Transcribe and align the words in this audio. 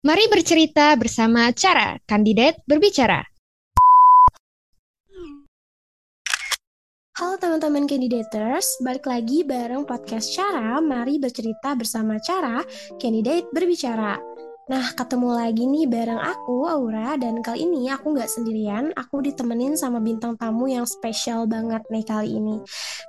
Mari 0.00 0.32
bercerita 0.32 0.96
bersama 0.96 1.52
Cara, 1.52 2.00
kandidat 2.08 2.56
berbicara. 2.64 3.20
Halo 7.20 7.36
teman-teman 7.36 7.84
kandidators, 7.84 8.80
balik 8.80 9.04
lagi 9.04 9.44
bareng 9.44 9.84
podcast 9.84 10.32
Cara, 10.32 10.80
mari 10.80 11.20
bercerita 11.20 11.76
bersama 11.76 12.16
Cara, 12.16 12.64
kandidat 12.96 13.44
berbicara. 13.52 14.16
Nah, 14.72 14.86
ketemu 14.96 15.36
lagi 15.36 15.68
nih 15.68 15.84
bareng 15.84 16.16
aku, 16.16 16.64
Aura, 16.64 17.20
dan 17.20 17.44
kali 17.44 17.68
ini 17.68 17.92
aku 17.92 18.16
nggak 18.16 18.32
sendirian, 18.32 18.96
aku 18.96 19.20
ditemenin 19.20 19.76
sama 19.76 20.00
bintang 20.00 20.32
tamu 20.40 20.64
yang 20.64 20.88
spesial 20.88 21.44
banget 21.44 21.84
nih 21.92 22.08
kali 22.08 22.40
ini. 22.40 22.56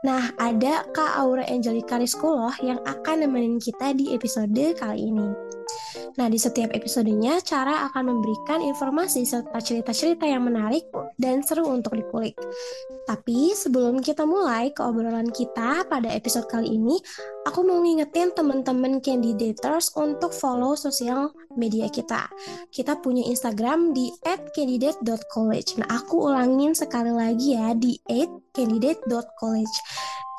Nah, 0.04 0.36
ada 0.36 0.84
Kak 0.92 1.24
Aura 1.24 1.48
Angelica 1.48 1.96
Rizko 1.96 2.52
yang 2.60 2.84
akan 2.84 3.24
nemenin 3.24 3.64
kita 3.64 3.96
di 3.96 4.12
episode 4.12 4.76
kali 4.76 5.08
ini. 5.08 5.61
Nah, 6.20 6.28
di 6.28 6.40
setiap 6.40 6.72
episodenya, 6.76 7.40
Cara 7.44 7.88
akan 7.92 8.16
memberikan 8.16 8.60
informasi 8.64 9.24
serta 9.28 9.60
cerita-cerita 9.60 10.28
yang 10.28 10.48
menarik 10.48 10.88
dan 11.20 11.44
seru 11.44 11.68
untuk 11.68 11.96
dikulik. 11.96 12.36
Tapi 13.08 13.52
sebelum 13.52 14.00
kita 14.00 14.24
mulai 14.24 14.72
ke 14.72 14.82
obrolan 14.84 15.28
kita 15.32 15.84
pada 15.88 16.08
episode 16.12 16.48
kali 16.48 16.80
ini, 16.80 16.96
aku 17.44 17.66
mau 17.66 17.84
ngingetin 17.84 18.32
teman-teman 18.32 19.04
candidators 19.04 19.92
untuk 20.00 20.32
follow 20.32 20.78
sosial 20.80 21.36
media 21.58 21.92
kita. 21.92 22.30
Kita 22.72 23.00
punya 23.04 23.28
Instagram 23.28 23.92
di 23.92 24.12
@candidate.college. 24.24 25.82
Nah, 25.82 25.90
aku 25.92 26.32
ulangin 26.32 26.72
sekali 26.72 27.12
lagi 27.12 27.58
ya 27.58 27.76
di 27.76 28.00
@candidate.college. 28.56 29.76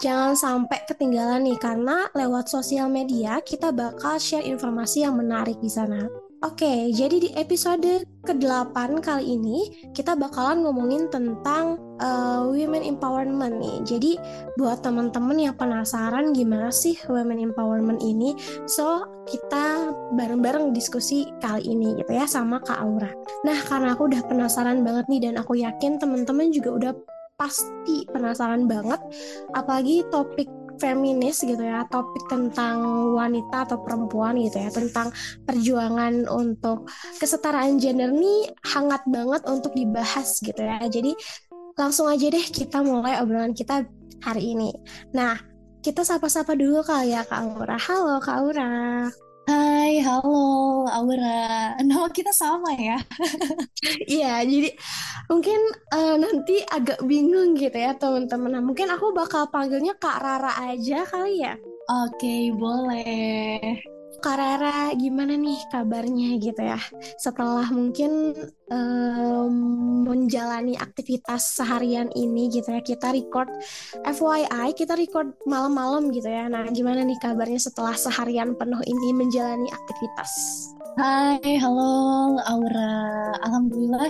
Jangan 0.03 0.35
sampai 0.35 0.83
ketinggalan 0.91 1.47
nih 1.47 1.63
karena 1.63 2.11
lewat 2.11 2.51
sosial 2.51 2.91
media 2.91 3.39
kita 3.39 3.71
bakal 3.71 4.19
share 4.19 4.43
informasi 4.43 5.07
yang 5.07 5.15
menarik 5.15 5.63
di 5.63 5.71
sana. 5.71 6.11
Oke, 6.43 6.91
jadi 6.91 7.23
di 7.23 7.31
episode 7.39 8.03
ke-8 8.27 8.99
kali 8.99 9.39
ini 9.39 9.63
kita 9.95 10.19
bakalan 10.19 10.67
ngomongin 10.67 11.07
tentang 11.07 11.79
uh, 12.03 12.51
women 12.51 12.83
empowerment 12.83 13.63
nih. 13.63 13.79
Jadi 13.87 14.13
buat 14.59 14.83
teman-teman 14.83 15.39
yang 15.39 15.55
penasaran 15.55 16.35
gimana 16.35 16.75
sih 16.75 16.99
women 17.07 17.39
empowerment 17.39 18.03
ini, 18.03 18.35
so 18.67 19.07
kita 19.31 19.95
bareng-bareng 20.19 20.75
diskusi 20.75 21.31
kali 21.39 21.63
ini 21.63 21.95
gitu 22.03 22.11
ya 22.11 22.27
sama 22.27 22.59
Kak 22.59 22.83
Aura. 22.83 23.15
Nah, 23.47 23.63
karena 23.63 23.95
aku 23.95 24.11
udah 24.11 24.27
penasaran 24.27 24.83
banget 24.83 25.07
nih 25.07 25.31
dan 25.31 25.39
aku 25.39 25.63
yakin 25.63 26.03
teman-teman 26.03 26.51
juga 26.51 26.75
udah 26.75 26.93
pasti 27.43 28.07
penasaran 28.07 28.71
banget 28.71 29.03
apalagi 29.59 30.07
topik 30.15 30.47
feminis 30.79 31.43
gitu 31.43 31.59
ya 31.59 31.83
topik 31.91 32.23
tentang 32.31 32.83
wanita 33.19 33.67
atau 33.67 33.83
perempuan 33.83 34.39
gitu 34.39 34.63
ya 34.63 34.71
tentang 34.71 35.11
perjuangan 35.43 36.31
untuk 36.31 36.87
kesetaraan 37.19 37.83
gender 37.83 38.15
nih 38.15 38.47
hangat 38.63 39.03
banget 39.11 39.43
untuk 39.51 39.75
dibahas 39.75 40.39
gitu 40.39 40.59
ya. 40.59 40.79
Jadi 40.87 41.13
langsung 41.75 42.07
aja 42.07 42.31
deh 42.31 42.47
kita 42.47 42.81
mulai 42.83 43.19
obrolan 43.19 43.55
kita 43.55 43.87
hari 44.23 44.55
ini. 44.55 44.71
Nah 45.15 45.39
kita 45.83 46.07
sapa-sapa 46.07 46.55
dulu 46.55 46.83
kali 46.87 47.11
ya 47.11 47.27
Kak 47.27 47.43
Aura. 47.43 47.77
Halo 47.79 48.23
Kak 48.23 48.37
Aura 48.39 48.73
Hai, 49.43 49.99
halo 50.07 50.87
Aura. 50.87 51.75
Nama 51.83 52.07
kita 52.15 52.31
sama 52.31 52.71
ya. 52.79 52.99
Iya, 54.07 54.47
jadi 54.47 54.71
mungkin 55.27 55.59
uh, 55.91 56.15
nanti 56.15 56.63
agak 56.63 57.03
bingung 57.03 57.59
gitu 57.59 57.75
ya 57.75 57.99
teman-teman. 57.99 58.55
Nah, 58.55 58.63
mungkin 58.63 58.87
aku 58.95 59.11
bakal 59.11 59.51
panggilnya 59.51 59.99
Kak 59.99 60.23
Rara 60.23 60.55
aja 60.71 61.03
kali 61.03 61.43
ya. 61.43 61.59
Oke, 61.91 62.55
boleh. 62.55 63.83
Kak 64.23 64.39
Rara 64.39 64.95
gimana 64.95 65.35
nih 65.35 65.59
kabarnya 65.67 66.39
gitu 66.39 66.63
ya? 66.63 66.79
Setelah 67.19 67.67
mungkin 67.75 68.31
um, 68.71 69.55
menjalani 70.07 70.79
aktivitas 70.79 71.59
seharian 71.59 72.07
ini 72.15 72.47
gitu 72.55 72.71
ya 72.71 72.79
kita 72.87 73.11
record 73.11 73.51
FYI 74.07 74.79
kita 74.79 74.95
record 74.95 75.35
malam-malam 75.43 76.15
gitu 76.15 76.31
ya. 76.31 76.47
Nah 76.47 76.71
gimana 76.71 77.03
nih 77.03 77.19
kabarnya 77.19 77.59
setelah 77.59 77.99
seharian 77.99 78.55
penuh 78.55 78.79
ini 78.87 79.11
menjalani 79.11 79.67
aktivitas? 79.75 80.31
Hai 80.95 81.59
halo 81.59 82.39
Aura. 82.47 83.35
Alhamdulillah 83.43 84.07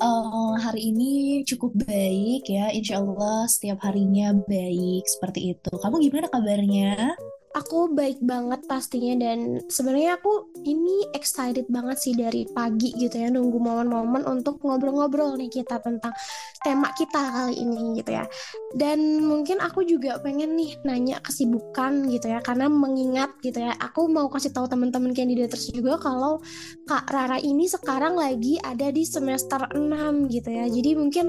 uh, 0.00 0.56
hari 0.64 0.96
ini 0.96 1.44
cukup 1.44 1.76
baik 1.76 2.48
ya. 2.48 2.72
Insya 2.72 3.04
Allah 3.04 3.44
setiap 3.52 3.84
harinya 3.84 4.32
baik 4.32 5.04
seperti 5.04 5.52
itu. 5.52 5.72
Kamu 5.76 6.00
gimana 6.00 6.32
kabarnya 6.32 7.12
aku 7.52 7.92
baik 7.92 8.16
banget 8.24 8.64
pastinya 8.64 9.28
dan 9.28 9.60
sebenarnya 9.68 10.16
aku 10.16 10.48
ini 10.64 11.04
excited 11.12 11.68
banget 11.68 12.00
sih 12.00 12.16
dari 12.16 12.48
pagi 12.48 12.96
gitu 12.96 13.12
ya 13.12 13.28
nunggu 13.28 13.60
momen-momen 13.60 14.24
untuk 14.24 14.56
ngobrol-ngobrol 14.64 15.36
nih 15.36 15.52
kita 15.52 15.76
tentang 15.84 16.16
tema 16.64 16.88
kita 16.96 17.20
kali 17.20 17.60
ini 17.60 18.00
gitu 18.00 18.16
ya. 18.16 18.24
Dan 18.72 19.20
mungkin 19.20 19.60
aku 19.60 19.84
juga 19.84 20.16
pengen 20.24 20.56
nih 20.56 20.80
nanya 20.88 21.20
kesibukan 21.20 22.08
gitu 22.08 22.32
ya 22.32 22.40
karena 22.40 22.72
mengingat 22.72 23.36
gitu 23.44 23.60
ya 23.60 23.76
aku 23.76 24.08
mau 24.08 24.32
kasih 24.32 24.52
tahu 24.56 24.64
teman-teman 24.68 25.12
kandidators 25.12 25.68
juga 25.68 26.00
kalau 26.00 26.40
Kak 26.88 27.12
Rara 27.12 27.36
ini 27.36 27.68
sekarang 27.68 28.16
lagi 28.16 28.56
ada 28.64 28.88
di 28.88 29.04
semester 29.04 29.68
6 29.76 30.32
gitu 30.32 30.48
ya. 30.48 30.64
Jadi 30.72 30.90
mungkin 30.96 31.28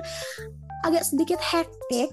agak 0.88 1.04
sedikit 1.04 1.40
hektik 1.40 2.12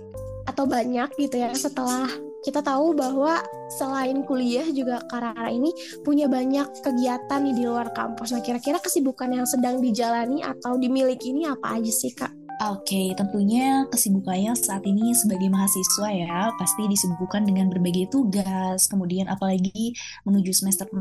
atau 0.51 0.67
banyak 0.67 1.11
gitu 1.15 1.37
ya 1.39 1.55
setelah 1.55 2.11
kita 2.41 2.65
tahu 2.65 2.97
bahwa 2.97 3.41
selain 3.77 4.25
kuliah 4.25 4.65
juga 4.73 5.05
Karara 5.09 5.53
ini 5.53 5.73
punya 6.01 6.25
banyak 6.27 6.81
kegiatan 6.81 7.41
nih 7.45 7.55
di 7.55 7.65
luar 7.69 7.93
kampus. 7.93 8.33
Nah, 8.33 8.41
kira-kira 8.41 8.81
kesibukan 8.81 9.29
yang 9.29 9.45
sedang 9.45 9.79
dijalani 9.85 10.41
atau 10.41 10.81
dimiliki 10.81 11.33
ini 11.33 11.45
apa 11.49 11.77
aja 11.77 11.93
sih, 11.93 12.13
Kak? 12.17 12.41
Oke, 12.61 12.93
okay, 12.93 13.07
tentunya 13.17 13.89
kesibukannya 13.89 14.53
saat 14.53 14.85
ini 14.85 15.17
sebagai 15.17 15.49
mahasiswa 15.49 16.13
ya, 16.13 16.53
pasti 16.61 16.85
disibukkan 16.93 17.49
dengan 17.49 17.73
berbagai 17.73 18.13
tugas, 18.13 18.85
kemudian 18.85 19.33
apalagi 19.33 19.97
menuju 20.29 20.53
semester 20.53 20.85
6, 20.93 21.01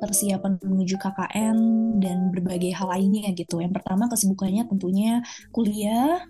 persiapan 0.00 0.56
menuju 0.56 0.96
KKN, 0.96 1.58
dan 2.00 2.32
berbagai 2.32 2.72
hal 2.72 2.88
lainnya 2.88 3.28
gitu. 3.36 3.60
Yang 3.60 3.76
pertama 3.76 4.08
kesibukannya 4.08 4.64
tentunya 4.72 5.20
kuliah, 5.52 6.24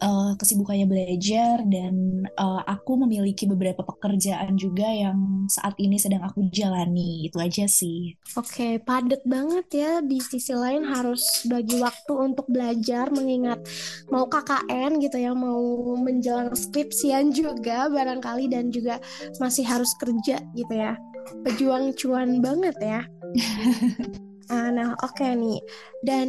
uh, 0.00 0.32
kesibukannya 0.36 0.86
belajar 0.88 1.62
dan 1.66 2.26
uh, 2.36 2.62
aku 2.66 3.00
memiliki 3.06 3.48
beberapa 3.48 3.80
pekerjaan 3.84 4.56
juga 4.58 4.88
yang 4.88 5.48
saat 5.48 5.76
ini 5.78 5.96
sedang 5.96 6.24
aku 6.24 6.48
jalani 6.52 7.28
itu 7.28 7.38
aja 7.40 7.64
sih. 7.68 8.16
Oke, 8.36 8.82
padat 8.82 9.22
banget 9.24 9.66
ya 9.72 9.92
di 10.02 10.18
sisi 10.20 10.52
lain 10.52 10.84
harus 10.84 11.46
bagi 11.48 11.78
waktu 11.80 12.12
untuk 12.12 12.46
belajar 12.50 13.08
mengingat 13.12 13.62
mau 14.10 14.28
KKN 14.28 15.00
gitu 15.00 15.16
ya, 15.20 15.32
mau 15.32 15.94
menjelang 15.96 16.52
skripsian 16.52 17.32
juga 17.32 17.88
barangkali 17.88 18.50
dan 18.50 18.68
juga 18.68 19.00
masih 19.40 19.64
harus 19.64 19.92
kerja 19.96 20.42
gitu 20.52 20.74
ya. 20.74 20.98
Pejuang 21.42 21.94
cuan 21.98 22.38
banget 22.38 22.76
ya. 22.78 23.00
Uh, 24.46 24.70
nah, 24.70 24.94
oke 25.02 25.18
okay 25.18 25.34
nih. 25.34 25.58
Dan 26.06 26.28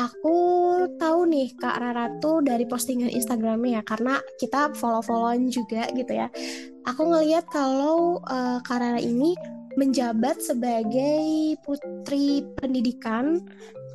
aku 0.00 0.36
tahu 0.96 1.28
nih 1.28 1.52
Kak 1.60 1.76
Rara 1.76 2.08
tuh 2.18 2.40
dari 2.40 2.64
postingan 2.64 3.12
Instagramnya 3.12 3.80
ya, 3.80 3.82
karena 3.84 4.14
kita 4.40 4.72
follow-followan 4.72 5.52
juga 5.52 5.84
gitu 5.92 6.12
ya. 6.16 6.32
Aku 6.88 7.12
ngeliat 7.12 7.44
kalau 7.52 8.24
uh, 8.24 8.58
Kak 8.64 8.80
Rara 8.80 9.00
ini 9.00 9.36
menjabat 9.76 10.42
sebagai 10.42 11.54
putri 11.62 12.42
pendidikan 12.58 13.44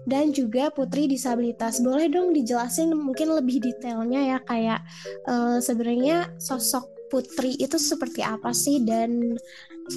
dan 0.06 0.32
juga 0.32 0.70
putri 0.70 1.10
disabilitas. 1.10 1.82
Boleh 1.82 2.08
dong 2.08 2.32
dijelasin 2.32 2.94
mungkin 2.94 3.34
lebih 3.34 3.60
detailnya 3.60 4.36
ya 4.36 4.40
kayak 4.46 4.80
uh, 5.28 5.58
sebenarnya 5.58 6.30
sosok 6.38 6.93
putri 7.14 7.54
itu 7.62 7.78
seperti 7.78 8.26
apa 8.26 8.50
sih 8.50 8.82
dan 8.82 9.38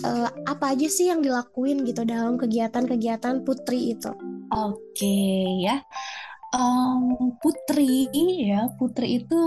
uh, 0.04 0.28
apa 0.44 0.76
aja 0.76 0.84
sih 0.84 1.08
yang 1.08 1.24
dilakuin 1.24 1.80
gitu 1.88 2.04
dalam 2.04 2.36
kegiatan-kegiatan 2.36 3.40
putri 3.48 3.96
itu? 3.96 4.12
Oke 4.52 5.64
ya, 5.64 5.80
um, 6.52 7.32
putri 7.40 8.12
ya 8.44 8.68
putri 8.76 9.24
itu 9.24 9.40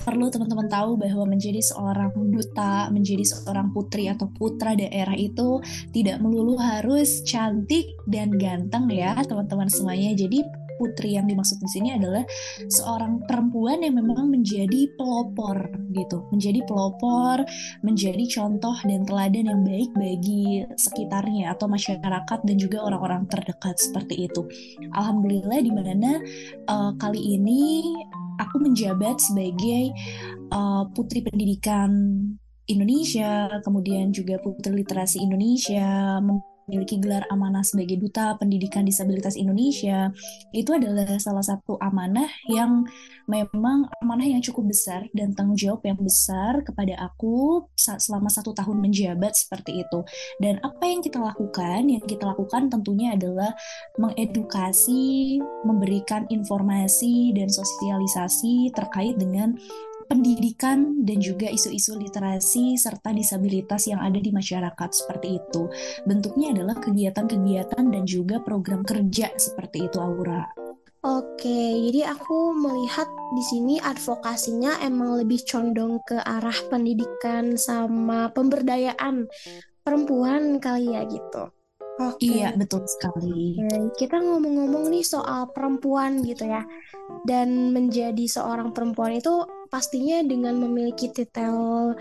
perlu 0.00 0.32
teman-teman 0.32 0.68
tahu 0.68 0.96
bahwa 0.96 1.28
menjadi 1.28 1.60
seorang 1.60 2.12
duta, 2.32 2.88
menjadi 2.88 3.20
seorang 3.20 3.68
putri 3.76 4.08
atau 4.08 4.32
putra 4.32 4.72
daerah 4.72 5.12
itu 5.12 5.60
tidak 5.92 6.20
melulu 6.24 6.56
harus 6.56 7.20
cantik 7.28 7.92
dan 8.08 8.32
ganteng 8.40 8.88
ya 8.88 9.12
teman-teman 9.20 9.68
semuanya. 9.68 10.16
Jadi 10.16 10.40
putri 10.80 11.20
yang 11.20 11.28
dimaksud 11.28 11.60
di 11.60 11.68
sini 11.68 11.92
adalah 11.92 12.24
seorang 12.72 13.20
perempuan 13.28 13.84
yang 13.84 14.00
memang 14.00 14.32
menjadi 14.32 14.88
pelopor 14.96 15.68
gitu, 15.92 16.24
menjadi 16.32 16.64
pelopor, 16.64 17.44
menjadi 17.84 18.24
contoh 18.32 18.72
dan 18.88 19.04
teladan 19.04 19.52
yang 19.52 19.60
baik 19.60 19.92
bagi 19.92 20.64
sekitarnya 20.80 21.52
atau 21.52 21.68
masyarakat 21.68 22.38
dan 22.40 22.56
juga 22.56 22.80
orang-orang 22.80 23.28
terdekat 23.28 23.76
seperti 23.76 24.24
itu. 24.24 24.48
Alhamdulillah 24.96 25.60
di 25.60 25.72
mana 25.76 26.16
uh, 26.72 26.96
kali 26.96 27.36
ini 27.36 27.84
aku 28.40 28.56
menjabat 28.64 29.20
sebagai 29.20 29.92
uh, 30.48 30.88
putri 30.96 31.20
pendidikan 31.20 31.92
Indonesia, 32.70 33.50
kemudian 33.66 34.14
juga 34.14 34.38
putri 34.38 34.80
literasi 34.80 35.20
Indonesia, 35.26 36.22
memiliki 36.70 37.02
gelar 37.02 37.26
amanah 37.34 37.66
sebagai 37.66 37.98
Duta 37.98 38.38
Pendidikan 38.38 38.86
Disabilitas 38.86 39.34
Indonesia, 39.34 40.14
itu 40.54 40.70
adalah 40.70 41.18
salah 41.18 41.42
satu 41.42 41.74
amanah 41.82 42.30
yang 42.46 42.86
memang 43.26 43.90
amanah 43.98 44.26
yang 44.30 44.38
cukup 44.38 44.70
besar 44.70 45.10
dan 45.10 45.34
tanggung 45.34 45.58
jawab 45.58 45.82
yang 45.82 45.98
besar 45.98 46.62
kepada 46.62 46.94
aku 47.02 47.66
selama 47.74 48.30
satu 48.30 48.54
tahun 48.54 48.78
menjabat 48.78 49.34
seperti 49.34 49.82
itu. 49.82 50.06
Dan 50.38 50.62
apa 50.62 50.86
yang 50.86 51.02
kita 51.02 51.18
lakukan? 51.18 51.90
Yang 51.90 52.14
kita 52.14 52.30
lakukan 52.30 52.70
tentunya 52.70 53.18
adalah 53.18 53.50
mengedukasi, 53.98 55.38
memberikan 55.66 56.30
informasi 56.30 57.34
dan 57.34 57.50
sosialisasi 57.50 58.70
terkait 58.70 59.18
dengan 59.18 59.58
pendidikan 60.10 61.06
dan 61.06 61.22
juga 61.22 61.46
isu-isu 61.46 61.94
literasi 61.94 62.74
serta 62.74 63.14
disabilitas 63.14 63.86
yang 63.86 64.02
ada 64.02 64.18
di 64.18 64.34
masyarakat 64.34 64.90
seperti 64.90 65.38
itu. 65.38 65.70
Bentuknya 66.02 66.50
adalah 66.50 66.74
kegiatan-kegiatan 66.82 67.84
dan 67.94 68.02
juga 68.02 68.42
program 68.42 68.82
kerja 68.82 69.30
seperti 69.38 69.86
itu 69.86 70.02
Aura. 70.02 70.50
Oke, 71.00 71.88
jadi 71.88 72.12
aku 72.12 72.52
melihat 72.52 73.08
di 73.32 73.40
sini 73.40 73.80
advokasinya 73.80 74.84
emang 74.84 75.16
lebih 75.16 75.40
condong 75.48 75.96
ke 76.04 76.20
arah 76.20 76.58
pendidikan 76.68 77.56
sama 77.56 78.28
pemberdayaan 78.34 79.24
perempuan 79.80 80.60
kali 80.60 80.92
ya 80.92 81.08
gitu. 81.08 81.48
Oke. 82.00 82.24
Iya, 82.24 82.56
betul 82.56 82.84
sekali. 82.88 83.60
Oke, 83.60 83.96
kita 83.96 84.20
ngomong-ngomong 84.20 84.92
nih 84.92 85.04
soal 85.04 85.48
perempuan 85.52 86.24
gitu 86.24 86.48
ya. 86.48 86.64
Dan 87.28 87.72
menjadi 87.76 88.24
seorang 88.24 88.72
perempuan 88.72 89.16
itu 89.16 89.44
pastinya 89.70 90.20
dengan 90.26 90.58
memiliki 90.58 91.08
titel 91.14 91.94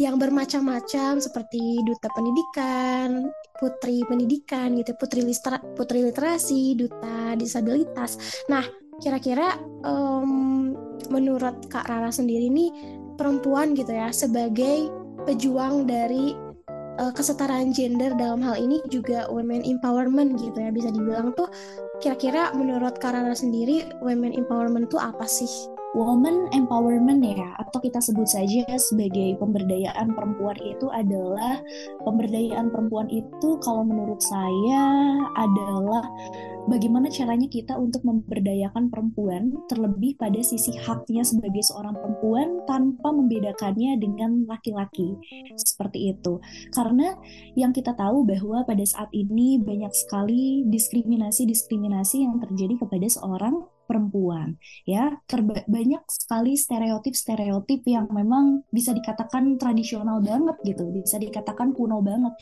yang 0.00 0.16
bermacam-macam 0.16 1.20
seperti 1.20 1.60
duta 1.84 2.08
pendidikan, 2.16 3.28
putri 3.60 4.00
pendidikan 4.08 4.72
gitu, 4.80 4.96
putri 4.96 5.20
liter 5.22 5.60
putri 5.76 6.00
literasi, 6.00 6.74
duta 6.74 7.36
disabilitas. 7.36 8.42
Nah, 8.48 8.64
kira-kira 8.98 9.60
um, 9.84 10.72
menurut 11.12 11.68
Kak 11.68 11.88
Rara 11.88 12.08
sendiri 12.08 12.48
nih 12.48 12.72
perempuan 13.20 13.76
gitu 13.76 13.92
ya 13.92 14.08
sebagai 14.12 14.88
pejuang 15.28 15.84
dari 15.84 16.32
uh, 17.00 17.12
kesetaraan 17.12 17.72
gender 17.72 18.12
dalam 18.16 18.40
hal 18.44 18.56
ini 18.60 18.80
juga 18.88 19.28
women 19.32 19.64
empowerment 19.64 20.36
gitu 20.40 20.56
ya 20.56 20.72
bisa 20.72 20.92
dibilang 20.92 21.32
tuh 21.36 21.48
kira-kira 22.00 22.52
menurut 22.56 22.96
Kak 23.00 23.16
Rara 23.16 23.36
sendiri 23.36 23.88
women 24.04 24.32
empowerment 24.36 24.88
tuh 24.92 25.00
apa 25.00 25.24
sih? 25.24 25.48
Woman 25.90 26.46
empowerment 26.54 27.18
ya 27.26 27.50
atau 27.58 27.82
kita 27.82 27.98
sebut 27.98 28.26
saja 28.30 28.62
sebagai 28.78 29.34
pemberdayaan 29.42 30.14
perempuan 30.14 30.54
itu 30.62 30.86
adalah 30.94 31.58
pemberdayaan 32.06 32.70
perempuan 32.70 33.10
itu 33.10 33.58
kalau 33.58 33.82
menurut 33.82 34.22
saya 34.22 35.18
adalah 35.34 36.06
bagaimana 36.70 37.10
caranya 37.10 37.50
kita 37.50 37.74
untuk 37.74 38.06
memberdayakan 38.06 38.86
perempuan 38.86 39.50
terlebih 39.66 40.14
pada 40.14 40.38
sisi 40.46 40.70
haknya 40.78 41.26
sebagai 41.26 41.66
seorang 41.66 41.98
perempuan 41.98 42.62
tanpa 42.70 43.10
membedakannya 43.10 43.98
dengan 43.98 44.46
laki-laki. 44.46 45.18
Seperti 45.58 46.14
itu. 46.14 46.38
Karena 46.70 47.18
yang 47.58 47.74
kita 47.74 47.98
tahu 47.98 48.22
bahwa 48.22 48.62
pada 48.62 48.86
saat 48.86 49.10
ini 49.10 49.58
banyak 49.58 49.90
sekali 49.90 50.62
diskriminasi-diskriminasi 50.70 52.22
yang 52.22 52.38
terjadi 52.38 52.78
kepada 52.78 53.06
seorang 53.10 53.66
perempuan 53.90 54.54
ya. 54.86 55.18
Terba 55.26 55.66
banyak 55.66 56.06
sekali 56.06 56.54
stereotip-stereotip 56.54 57.82
yang 57.90 58.06
memang 58.14 58.62
bisa 58.70 58.94
dikatakan 58.94 59.58
tradisional 59.58 60.22
banget 60.22 60.54
gitu 60.62 60.94
bisa 60.94 61.18
dikatakan 61.18 61.74
kuno 61.74 61.98
banget. 61.98 62.38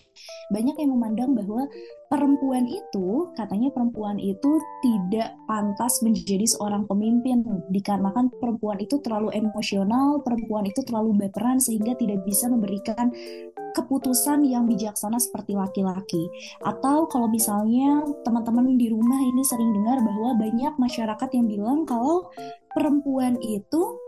Banyak 0.53 0.77
yang 0.77 0.93
memandang 0.93 1.33
bahwa 1.33 1.65
perempuan 2.09 2.65
itu 2.65 3.29
katanya 3.37 3.69
perempuan 3.69 4.17
itu 4.17 4.57
tidak 4.81 5.37
pantas 5.45 6.01
menjadi 6.01 6.49
seorang 6.49 6.89
pemimpin 6.89 7.45
dikarenakan 7.69 8.33
perempuan 8.41 8.81
itu 8.81 8.97
terlalu 9.05 9.29
emosional, 9.37 10.25
perempuan 10.25 10.65
itu 10.65 10.81
terlalu 10.89 11.15
berperan 11.15 11.61
sehingga 11.61 11.93
tidak 12.01 12.25
bisa 12.25 12.49
memberikan 12.49 13.13
keputusan 13.77 14.43
yang 14.49 14.65
bijaksana 14.65 15.21
seperti 15.21 15.53
laki-laki. 15.55 16.33
Atau 16.65 17.07
kalau 17.13 17.29
misalnya 17.29 18.03
teman-teman 18.25 18.81
di 18.81 18.89
rumah 18.89 19.21
ini 19.21 19.45
sering 19.45 19.71
dengar 19.77 20.01
bahwa 20.01 20.35
banyak 20.41 20.75
masyarakat 20.81 21.29
yang 21.37 21.47
bilang 21.47 21.85
kalau 21.85 22.33
perempuan 22.73 23.37
itu 23.45 24.01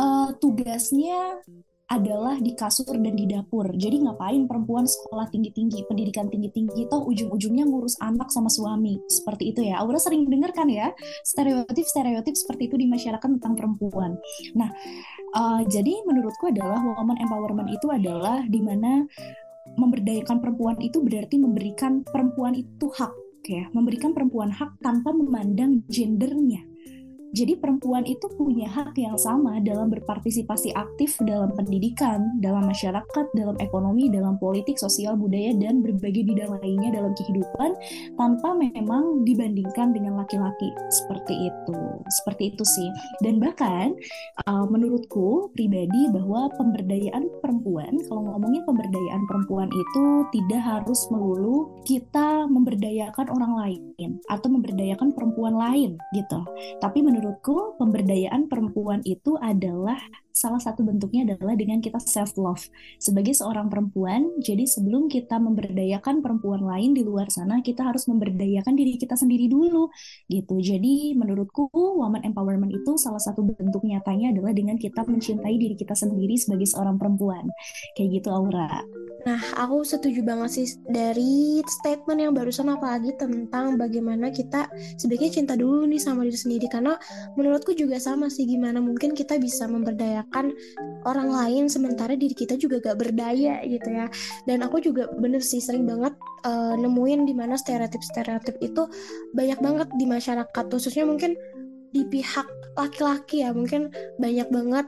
uh, 0.00 0.32
tugasnya 0.40 1.44
adalah 1.88 2.36
di 2.36 2.52
kasur 2.52 3.00
dan 3.00 3.16
di 3.16 3.24
dapur. 3.24 3.72
Jadi 3.72 4.04
ngapain 4.04 4.44
perempuan 4.44 4.84
sekolah 4.84 5.32
tinggi-tinggi, 5.32 5.88
pendidikan 5.88 6.28
tinggi-tinggi, 6.28 6.84
toh 6.92 7.00
ujung-ujungnya 7.08 7.64
ngurus 7.64 7.96
anak 8.04 8.28
sama 8.28 8.52
suami. 8.52 9.00
Seperti 9.08 9.56
itu 9.56 9.64
ya. 9.64 9.80
Aura 9.80 9.96
sering 9.96 10.28
dengar 10.28 10.52
kan 10.52 10.68
ya, 10.68 10.92
stereotip-stereotip 11.24 12.36
seperti 12.36 12.68
itu 12.68 12.76
di 12.76 12.86
masyarakat 12.92 13.24
tentang 13.40 13.56
perempuan. 13.56 14.20
Nah, 14.52 14.68
uh, 15.32 15.64
jadi 15.64 16.04
menurutku 16.04 16.52
adalah 16.52 16.84
woman 16.84 17.16
empowerment 17.24 17.72
itu 17.72 17.88
adalah 17.88 18.44
di 18.44 18.60
mana 18.60 19.08
memberdayakan 19.80 20.44
perempuan 20.44 20.76
itu 20.84 21.00
berarti 21.00 21.40
memberikan 21.40 22.04
perempuan 22.04 22.52
itu 22.52 22.88
hak 22.92 23.12
ya, 23.48 23.64
memberikan 23.72 24.12
perempuan 24.12 24.52
hak 24.52 24.76
tanpa 24.84 25.12
memandang 25.12 25.84
gendernya 25.88 26.68
jadi 27.36 27.60
perempuan 27.60 28.08
itu 28.08 28.24
punya 28.40 28.64
hak 28.68 28.96
yang 28.96 29.16
sama 29.20 29.60
dalam 29.60 29.92
berpartisipasi 29.92 30.72
aktif 30.72 31.20
dalam 31.20 31.52
pendidikan, 31.52 32.24
dalam 32.40 32.64
masyarakat, 32.64 33.26
dalam 33.36 33.56
ekonomi, 33.60 34.08
dalam 34.08 34.40
politik, 34.40 34.80
sosial, 34.80 35.12
budaya, 35.12 35.52
dan 35.60 35.84
berbagai 35.84 36.24
bidang 36.24 36.56
lainnya 36.58 36.98
dalam 36.98 37.12
kehidupan 37.12 37.76
tanpa 38.16 38.56
memang 38.56 39.28
dibandingkan 39.28 39.92
dengan 39.92 40.16
laki-laki. 40.16 40.72
Seperti 40.88 41.52
itu. 41.52 41.78
Seperti 42.08 42.42
itu 42.56 42.64
sih. 42.64 42.88
Dan 43.20 43.38
bahkan 43.44 43.92
uh, 44.48 44.64
menurutku 44.64 45.52
pribadi 45.52 46.08
bahwa 46.08 46.48
pemberdayaan 46.56 47.28
perempuan, 47.44 47.92
kalau 48.08 48.24
ngomongin 48.24 48.64
pemberdayaan 48.64 49.22
perempuan 49.28 49.68
itu 49.68 50.04
tidak 50.32 50.62
harus 50.64 51.00
melulu 51.12 51.76
kita 51.84 52.48
memberdayakan 52.48 53.28
orang 53.36 53.52
lain 53.60 53.80
atau 54.32 54.48
memberdayakan 54.48 55.12
perempuan 55.12 55.54
lain 55.54 56.00
gitu. 56.16 56.40
Tapi 56.80 56.98
menurut 57.04 57.17
menurutku 57.18 57.74
pemberdayaan 57.82 58.46
perempuan 58.46 59.02
itu 59.02 59.34
adalah 59.42 59.98
salah 60.30 60.62
satu 60.62 60.86
bentuknya 60.86 61.34
adalah 61.34 61.58
dengan 61.58 61.82
kita 61.82 61.98
self 61.98 62.38
love 62.38 62.62
sebagai 63.02 63.34
seorang 63.34 63.66
perempuan. 63.66 64.38
Jadi 64.38 64.70
sebelum 64.70 65.10
kita 65.10 65.42
memberdayakan 65.42 66.22
perempuan 66.22 66.62
lain 66.62 66.94
di 66.94 67.02
luar 67.02 67.26
sana, 67.26 67.58
kita 67.58 67.82
harus 67.82 68.06
memberdayakan 68.06 68.78
diri 68.78 68.94
kita 68.94 69.18
sendiri 69.18 69.50
dulu 69.50 69.90
gitu. 70.30 70.62
Jadi 70.62 71.18
menurutku 71.18 71.66
woman 71.74 72.22
empowerment 72.22 72.70
itu 72.70 72.94
salah 72.94 73.18
satu 73.18 73.42
bentuk 73.42 73.82
nyatanya 73.82 74.30
adalah 74.30 74.54
dengan 74.54 74.78
kita 74.78 75.02
mencintai 75.02 75.58
diri 75.58 75.74
kita 75.74 75.98
sendiri 75.98 76.38
sebagai 76.38 76.70
seorang 76.70 77.02
perempuan. 77.02 77.50
Kayak 77.98 78.22
gitu 78.22 78.30
Aura. 78.30 78.78
Nah, 79.26 79.40
aku 79.58 79.82
setuju 79.82 80.22
banget 80.22 80.50
sih 80.62 80.66
dari 80.86 81.58
statement 81.66 82.18
yang 82.22 82.32
barusan 82.36 82.70
apalagi 82.70 83.10
tentang 83.18 83.74
bagaimana 83.74 84.30
kita 84.30 84.70
sebaiknya 84.94 85.42
cinta 85.42 85.54
dulu 85.58 85.84
nih 85.90 85.98
sama 85.98 86.22
diri 86.22 86.38
sendiri. 86.38 86.66
Karena 86.70 86.94
menurutku 87.34 87.74
juga 87.74 87.98
sama 87.98 88.30
sih 88.30 88.46
gimana 88.46 88.78
mungkin 88.78 89.18
kita 89.18 89.40
bisa 89.42 89.66
memberdayakan 89.66 90.54
orang 91.02 91.28
lain 91.34 91.64
sementara 91.66 92.14
diri 92.14 92.34
kita 92.34 92.54
juga 92.54 92.78
gak 92.78 92.98
berdaya 93.02 93.58
gitu 93.66 93.88
ya. 93.90 94.06
Dan 94.46 94.62
aku 94.62 94.78
juga 94.78 95.10
bener 95.18 95.42
sih 95.42 95.58
sering 95.58 95.88
banget 95.88 96.14
uh, 96.46 96.78
nemuin 96.78 97.26
di 97.26 97.34
mana 97.34 97.58
stereotip-stereotip 97.58 98.54
itu 98.62 98.86
banyak 99.34 99.58
banget 99.58 99.88
di 99.98 100.06
masyarakat. 100.06 100.64
Khususnya 100.70 101.02
mungkin 101.02 101.34
di 101.90 102.04
pihak 102.04 102.46
laki-laki 102.76 103.42
ya 103.42 103.50
mungkin 103.50 103.90
banyak 104.20 104.46
banget 104.52 104.86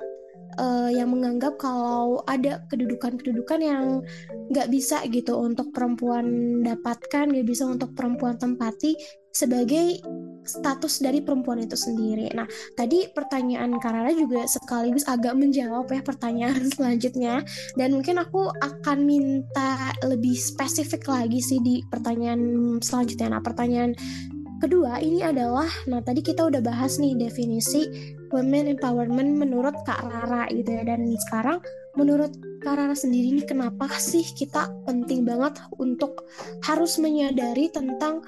uh, 0.59 0.91
yang 0.91 1.13
menganggap 1.13 1.61
kalau 1.61 2.25
ada 2.27 2.65
kedudukan-kedudukan 2.73 3.61
yang 3.61 3.85
nggak 4.51 4.71
bisa 4.73 5.05
gitu 5.07 5.39
untuk 5.39 5.71
perempuan 5.71 6.59
dapatkan, 6.65 7.31
nggak 7.31 7.47
bisa 7.47 7.69
untuk 7.69 7.95
perempuan 7.95 8.35
tempati 8.41 8.99
sebagai 9.31 10.03
status 10.43 10.99
dari 10.99 11.23
perempuan 11.23 11.63
itu 11.63 11.79
sendiri. 11.79 12.33
Nah, 12.35 12.49
tadi 12.75 13.07
pertanyaan 13.15 13.79
Karara 13.79 14.11
juga 14.11 14.43
sekaligus 14.51 15.07
agak 15.07 15.39
menjawab 15.39 15.87
ya 15.93 16.03
pertanyaan 16.03 16.67
selanjutnya 16.75 17.47
dan 17.79 17.95
mungkin 17.95 18.19
aku 18.19 18.51
akan 18.51 19.07
minta 19.07 19.95
lebih 20.03 20.35
spesifik 20.35 21.07
lagi 21.07 21.39
sih 21.39 21.63
di 21.63 21.85
pertanyaan 21.87 22.77
selanjutnya. 22.83 23.39
Nah, 23.39 23.43
pertanyaan 23.45 23.95
kedua 24.61 25.01
ini 25.01 25.25
adalah 25.25 25.67
nah 25.89 26.05
tadi 26.05 26.21
kita 26.21 26.47
udah 26.47 26.61
bahas 26.61 27.01
nih 27.01 27.17
definisi 27.17 27.89
women 28.31 28.77
empowerment 28.77 29.41
menurut 29.41 29.75
Kak 29.89 30.05
Rara 30.05 30.47
gitu 30.53 30.71
ya 30.77 30.85
dan 30.85 31.09
sekarang 31.29 31.59
menurut 31.97 32.31
Kak 32.61 32.77
Rara 32.77 32.95
sendiri 32.95 33.41
nih 33.41 33.47
kenapa 33.49 33.89
sih 33.97 34.23
kita 34.23 34.69
penting 34.85 35.25
banget 35.25 35.59
untuk 35.81 36.29
harus 36.63 37.01
menyadari 37.01 37.73
tentang 37.73 38.21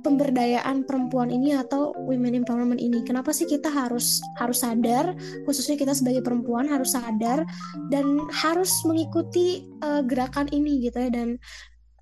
pemberdayaan 0.00 0.88
perempuan 0.88 1.28
ini 1.28 1.54
atau 1.56 1.92
women 2.08 2.42
empowerment 2.42 2.80
ini. 2.80 3.04
Kenapa 3.04 3.36
sih 3.36 3.44
kita 3.44 3.68
harus 3.68 4.24
harus 4.40 4.64
sadar, 4.64 5.12
khususnya 5.44 5.76
kita 5.76 5.92
sebagai 5.92 6.24
perempuan 6.24 6.66
harus 6.66 6.96
sadar 6.96 7.44
dan 7.92 8.24
harus 8.32 8.72
mengikuti 8.88 9.68
uh, 9.84 10.00
gerakan 10.04 10.48
ini 10.50 10.88
gitu 10.88 10.98
ya 11.08 11.10
dan 11.12 11.36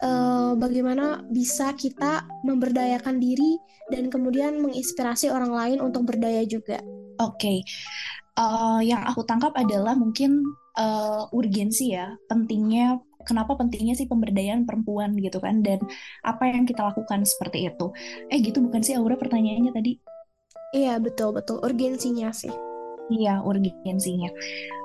uh, 0.02 0.52
bagaimana 0.54 1.24
bisa 1.30 1.74
kita 1.74 2.26
memberdayakan 2.46 3.18
diri 3.18 3.58
dan 3.90 4.12
kemudian 4.12 4.60
menginspirasi 4.62 5.32
orang 5.32 5.52
lain 5.52 5.78
untuk 5.80 6.06
berdaya 6.06 6.44
juga. 6.44 6.78
Oke, 7.18 7.38
okay. 7.40 7.58
uh, 8.38 8.78
yang 8.78 9.02
aku 9.02 9.26
tangkap 9.26 9.50
adalah 9.58 9.98
mungkin 9.98 10.42
uh, 10.78 11.26
urgensi 11.34 11.98
ya, 11.98 12.14
pentingnya 12.30 13.02
kenapa 13.26 13.58
pentingnya 13.58 13.98
sih 13.98 14.06
pemberdayaan 14.08 14.64
perempuan 14.64 15.12
gitu 15.18 15.42
kan 15.42 15.60
dan 15.60 15.82
apa 16.24 16.48
yang 16.48 16.64
kita 16.64 16.80
lakukan 16.80 17.26
seperti 17.26 17.68
itu. 17.68 17.92
Eh 18.32 18.38
gitu 18.40 18.64
bukan 18.64 18.80
sih 18.80 18.96
Aura 18.96 19.20
pertanyaannya 19.20 19.72
tadi? 19.74 19.92
Iya 20.72 20.96
betul 20.96 21.36
betul 21.36 21.60
urgensinya 21.60 22.32
sih. 22.32 22.52
Iya 23.08 23.40
urgensinya 23.40 24.28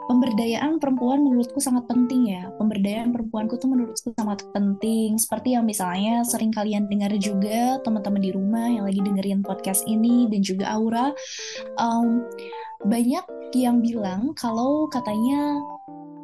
pemberdayaan 0.08 0.78
perempuan 0.80 1.24
menurutku 1.24 1.60
sangat 1.60 1.88
penting 1.88 2.32
ya. 2.34 2.50
Pemberdayaan 2.60 3.12
perempuanku 3.12 3.60
tuh 3.60 3.70
menurutku 3.72 4.12
sangat 4.16 4.46
penting. 4.52 5.16
Seperti 5.18 5.56
yang 5.56 5.66
misalnya 5.68 6.24
sering 6.28 6.52
kalian 6.54 6.88
dengar 6.88 7.14
juga 7.20 7.80
teman-teman 7.82 8.22
di 8.22 8.32
rumah 8.32 8.68
yang 8.68 8.86
lagi 8.88 9.02
dengerin 9.02 9.42
podcast 9.46 9.86
ini 9.88 10.28
dan 10.28 10.42
juga 10.44 10.72
Aura. 10.74 11.12
Um, 11.80 12.28
banyak 12.84 13.24
yang 13.56 13.80
bilang 13.80 14.34
kalau 14.36 14.90
katanya 14.90 15.62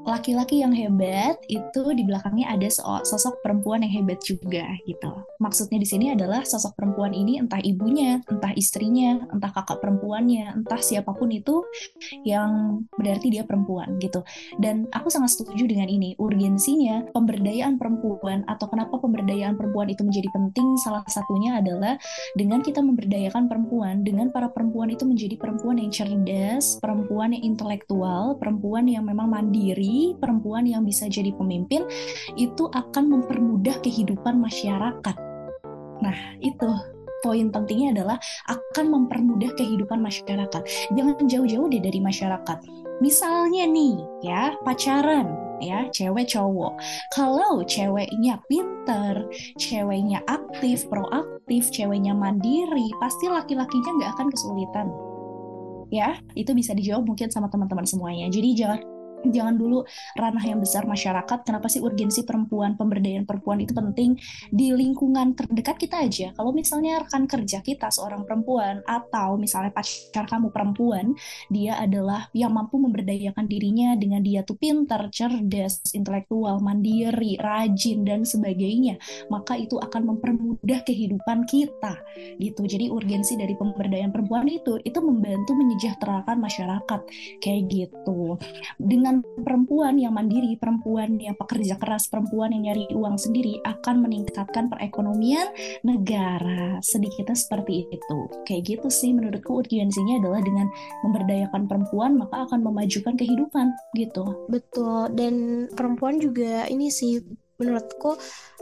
laki-laki 0.08 0.64
yang 0.64 0.72
hebat 0.72 1.38
itu 1.52 1.82
di 1.96 2.04
belakangnya 2.08 2.56
ada 2.56 2.68
sosok 3.04 3.44
perempuan 3.44 3.84
yang 3.84 4.04
hebat 4.04 4.20
juga 4.24 4.66
gitu. 4.88 5.12
Maksudnya 5.44 5.80
di 5.80 5.88
sini 5.88 6.06
adalah 6.16 6.44
sosok 6.44 6.76
perempuan 6.76 7.12
ini 7.12 7.40
entah 7.40 7.60
ibunya, 7.60 8.24
entah 8.28 8.52
istrinya, 8.56 9.22
entah 9.32 9.52
kakak 9.52 9.80
perempuannya, 9.84 10.56
entah 10.64 10.80
siapa 10.80 11.12
pun 11.12 11.30
itu 11.30 11.62
yang 12.24 12.84
berarti 12.96 13.28
dia 13.34 13.44
perempuan 13.44 14.00
gitu. 14.00 14.24
Dan 14.58 14.88
aku 14.96 15.12
sangat 15.12 15.36
setuju 15.36 15.68
dengan 15.68 15.88
ini. 15.92 16.16
Urgensinya 16.20 17.06
pemberdayaan 17.12 17.78
perempuan 17.78 18.44
atau 18.48 18.66
kenapa 18.72 18.98
pemberdayaan 19.00 19.56
perempuan 19.56 19.92
itu 19.92 20.04
menjadi 20.04 20.30
penting 20.32 20.78
salah 20.82 21.04
satunya 21.08 21.60
adalah 21.60 22.00
dengan 22.36 22.64
kita 22.64 22.82
memberdayakan 22.82 23.48
perempuan, 23.48 24.02
dengan 24.02 24.32
para 24.34 24.50
perempuan 24.52 24.90
itu 24.90 25.04
menjadi 25.06 25.36
perempuan 25.38 25.78
yang 25.80 25.92
cerdas, 25.94 26.78
perempuan 26.82 27.36
yang 27.36 27.56
intelektual, 27.56 28.36
perempuan 28.38 28.90
yang 28.90 29.06
memang 29.06 29.32
mandiri, 29.32 29.89
perempuan 30.18 30.66
yang 30.66 30.86
bisa 30.86 31.10
jadi 31.10 31.34
pemimpin 31.36 31.86
itu 32.38 32.64
akan 32.70 33.04
mempermudah 33.20 33.82
kehidupan 33.82 34.40
masyarakat. 34.40 35.16
Nah, 36.00 36.18
itu 36.40 36.70
poin 37.20 37.52
pentingnya 37.52 37.92
adalah 38.00 38.18
akan 38.48 38.86
mempermudah 38.96 39.52
kehidupan 39.60 40.00
masyarakat. 40.00 40.62
Jangan 40.96 41.28
jauh-jauh 41.28 41.68
deh 41.68 41.84
dari 41.84 42.00
masyarakat. 42.00 42.58
Misalnya 43.00 43.64
nih, 43.68 43.96
ya, 44.24 44.56
pacaran, 44.64 45.32
ya, 45.64 45.88
cewek 45.92 46.28
cowok. 46.32 46.80
Kalau 47.16 47.64
ceweknya 47.64 48.40
pinter, 48.52 49.24
ceweknya 49.56 50.20
aktif, 50.28 50.88
proaktif, 50.92 51.72
ceweknya 51.72 52.12
mandiri, 52.12 52.92
pasti 53.00 53.32
laki-lakinya 53.32 53.92
nggak 54.00 54.12
akan 54.20 54.28
kesulitan. 54.32 54.88
Ya, 55.90 56.20
itu 56.36 56.52
bisa 56.54 56.76
dijawab 56.76 57.08
mungkin 57.08 57.32
sama 57.32 57.48
teman-teman 57.50 57.88
semuanya. 57.88 58.30
Jadi 58.30 58.54
jangan 58.54 58.80
jangan 59.28 59.56
dulu 59.60 59.84
ranah 60.16 60.44
yang 60.44 60.60
besar 60.64 60.88
masyarakat 60.88 61.44
kenapa 61.44 61.68
sih 61.68 61.84
urgensi 61.84 62.24
perempuan 62.24 62.80
pemberdayaan 62.80 63.28
perempuan 63.28 63.60
itu 63.64 63.76
penting 63.76 64.16
di 64.52 64.72
lingkungan 64.72 65.36
terdekat 65.36 65.76
kita 65.80 66.04
aja? 66.04 66.28
Kalau 66.36 66.52
misalnya 66.56 67.04
rekan 67.04 67.26
kerja 67.28 67.60
kita 67.64 67.92
seorang 67.92 68.24
perempuan 68.24 68.84
atau 68.84 69.40
misalnya 69.40 69.72
pacar 69.74 70.26
kamu 70.28 70.52
perempuan 70.52 71.16
dia 71.48 71.80
adalah 71.80 72.28
yang 72.36 72.52
mampu 72.54 72.80
memberdayakan 72.80 73.46
dirinya 73.48 73.96
dengan 73.96 74.24
dia 74.24 74.44
tuh 74.44 74.56
pintar 74.60 75.12
cerdas 75.12 75.82
intelektual 75.96 76.60
mandiri 76.60 77.40
rajin 77.40 78.04
dan 78.04 78.24
sebagainya 78.24 79.00
maka 79.28 79.56
itu 79.56 79.80
akan 79.80 80.16
mempermudah 80.16 80.84
kehidupan 80.86 81.48
kita 81.48 81.98
gitu. 82.42 82.66
Jadi 82.66 82.92
urgensi 82.92 83.36
dari 83.40 83.56
pemberdayaan 83.56 84.12
perempuan 84.12 84.46
itu 84.50 84.78
itu 84.84 85.00
membantu 85.02 85.56
menyejahterakan 85.56 86.38
masyarakat 86.38 87.02
kayak 87.42 87.64
gitu. 87.70 88.36
Dengan 88.78 89.09
dengan 89.10 89.26
perempuan 89.42 89.98
yang 89.98 90.14
mandiri, 90.14 90.54
perempuan 90.62 91.18
yang 91.18 91.34
pekerja 91.34 91.82
keras, 91.82 92.06
perempuan 92.14 92.54
yang 92.54 92.70
nyari 92.70 92.86
uang 92.94 93.18
sendiri 93.18 93.58
akan 93.66 94.06
meningkatkan 94.06 94.70
perekonomian 94.70 95.50
negara. 95.82 96.78
Sedikitnya 96.86 97.34
seperti 97.34 97.90
itu. 97.90 98.20
Kayak 98.46 98.78
gitu 98.78 98.88
sih 98.94 99.10
menurutku 99.10 99.66
urgensinya 99.66 100.22
adalah 100.22 100.46
dengan 100.46 100.70
memberdayakan 101.02 101.66
perempuan 101.66 102.22
maka 102.22 102.46
akan 102.46 102.62
memajukan 102.62 103.18
kehidupan 103.18 103.74
gitu. 103.98 104.46
Betul. 104.46 105.10
Dan 105.18 105.66
perempuan 105.74 106.22
juga 106.22 106.70
ini 106.70 106.94
sih 106.94 107.18
menurutku 107.58 108.14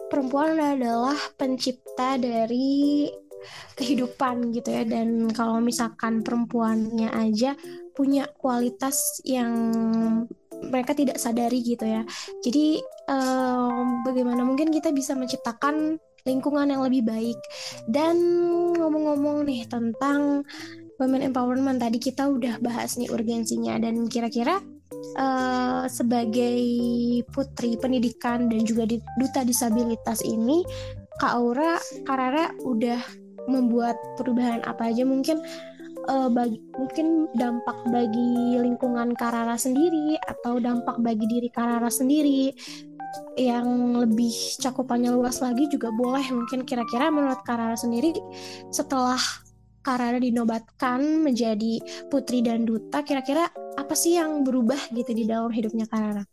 perempuan 0.08 0.56
adalah 0.56 1.20
pencipta 1.36 2.16
dari 2.16 3.12
kehidupan 3.78 4.50
gitu 4.50 4.74
ya 4.74 4.84
dan 4.84 5.30
kalau 5.30 5.62
misalkan 5.62 6.26
perempuannya 6.26 7.14
aja 7.14 7.54
punya 7.98 8.30
kualitas 8.38 9.18
yang 9.26 9.50
mereka 10.70 10.94
tidak 10.94 11.18
sadari 11.18 11.66
gitu 11.66 11.86
ya. 11.86 12.06
Jadi 12.46 12.78
um, 13.10 14.06
bagaimana 14.06 14.46
mungkin 14.46 14.70
kita 14.70 14.94
bisa 14.94 15.18
menciptakan 15.18 15.98
lingkungan 16.30 16.70
yang 16.70 16.86
lebih 16.86 17.10
baik. 17.10 17.40
Dan 17.90 18.16
ngomong-ngomong 18.78 19.50
nih 19.50 19.66
tentang 19.66 20.46
women 21.02 21.26
empowerment 21.34 21.82
tadi 21.82 21.98
kita 21.98 22.30
udah 22.30 22.62
bahas 22.62 22.98
nih 22.98 23.10
urgensinya 23.10 23.78
dan 23.82 24.10
kira-kira 24.10 24.62
uh, 25.18 25.86
sebagai 25.90 26.62
putri 27.34 27.78
pendidikan 27.78 28.50
dan 28.50 28.66
juga 28.66 28.90
duta 29.18 29.42
disabilitas 29.46 30.26
ini 30.26 30.66
Kak 31.18 31.34
Aura 31.38 31.78
Karara 32.06 32.54
udah 32.66 33.02
membuat 33.48 33.96
perubahan 34.20 34.60
apa 34.68 34.92
aja 34.92 35.08
mungkin 35.08 35.40
uh, 36.08 36.30
bagi, 36.32 36.58
mungkin 36.76 37.28
dampak 37.36 37.78
bagi 37.92 38.58
lingkungan 38.58 39.14
Karara 39.14 39.60
sendiri 39.60 40.16
atau 40.24 40.58
dampak 40.58 41.00
bagi 41.04 41.28
diri 41.28 41.50
Karara 41.52 41.92
sendiri 41.92 42.52
yang 43.38 43.98
lebih 43.98 44.34
cakupannya 44.60 45.14
luas 45.14 45.40
lagi 45.40 45.70
juga 45.72 45.94
boleh 45.94 46.26
mungkin 46.34 46.66
kira-kira 46.68 47.08
menurut 47.14 47.42
Karara 47.46 47.78
sendiri 47.78 48.16
setelah 48.74 49.20
Karara 49.86 50.20
dinobatkan 50.20 51.24
menjadi 51.24 51.80
putri 52.12 52.44
dan 52.44 52.68
duta 52.68 53.08
kira-kira 53.08 53.48
apa 53.80 53.96
sih 53.96 54.20
yang 54.20 54.44
berubah 54.44 54.92
gitu 54.92 55.16
di 55.16 55.24
dalam 55.24 55.48
hidupnya 55.48 55.88
Karara? 55.88 56.28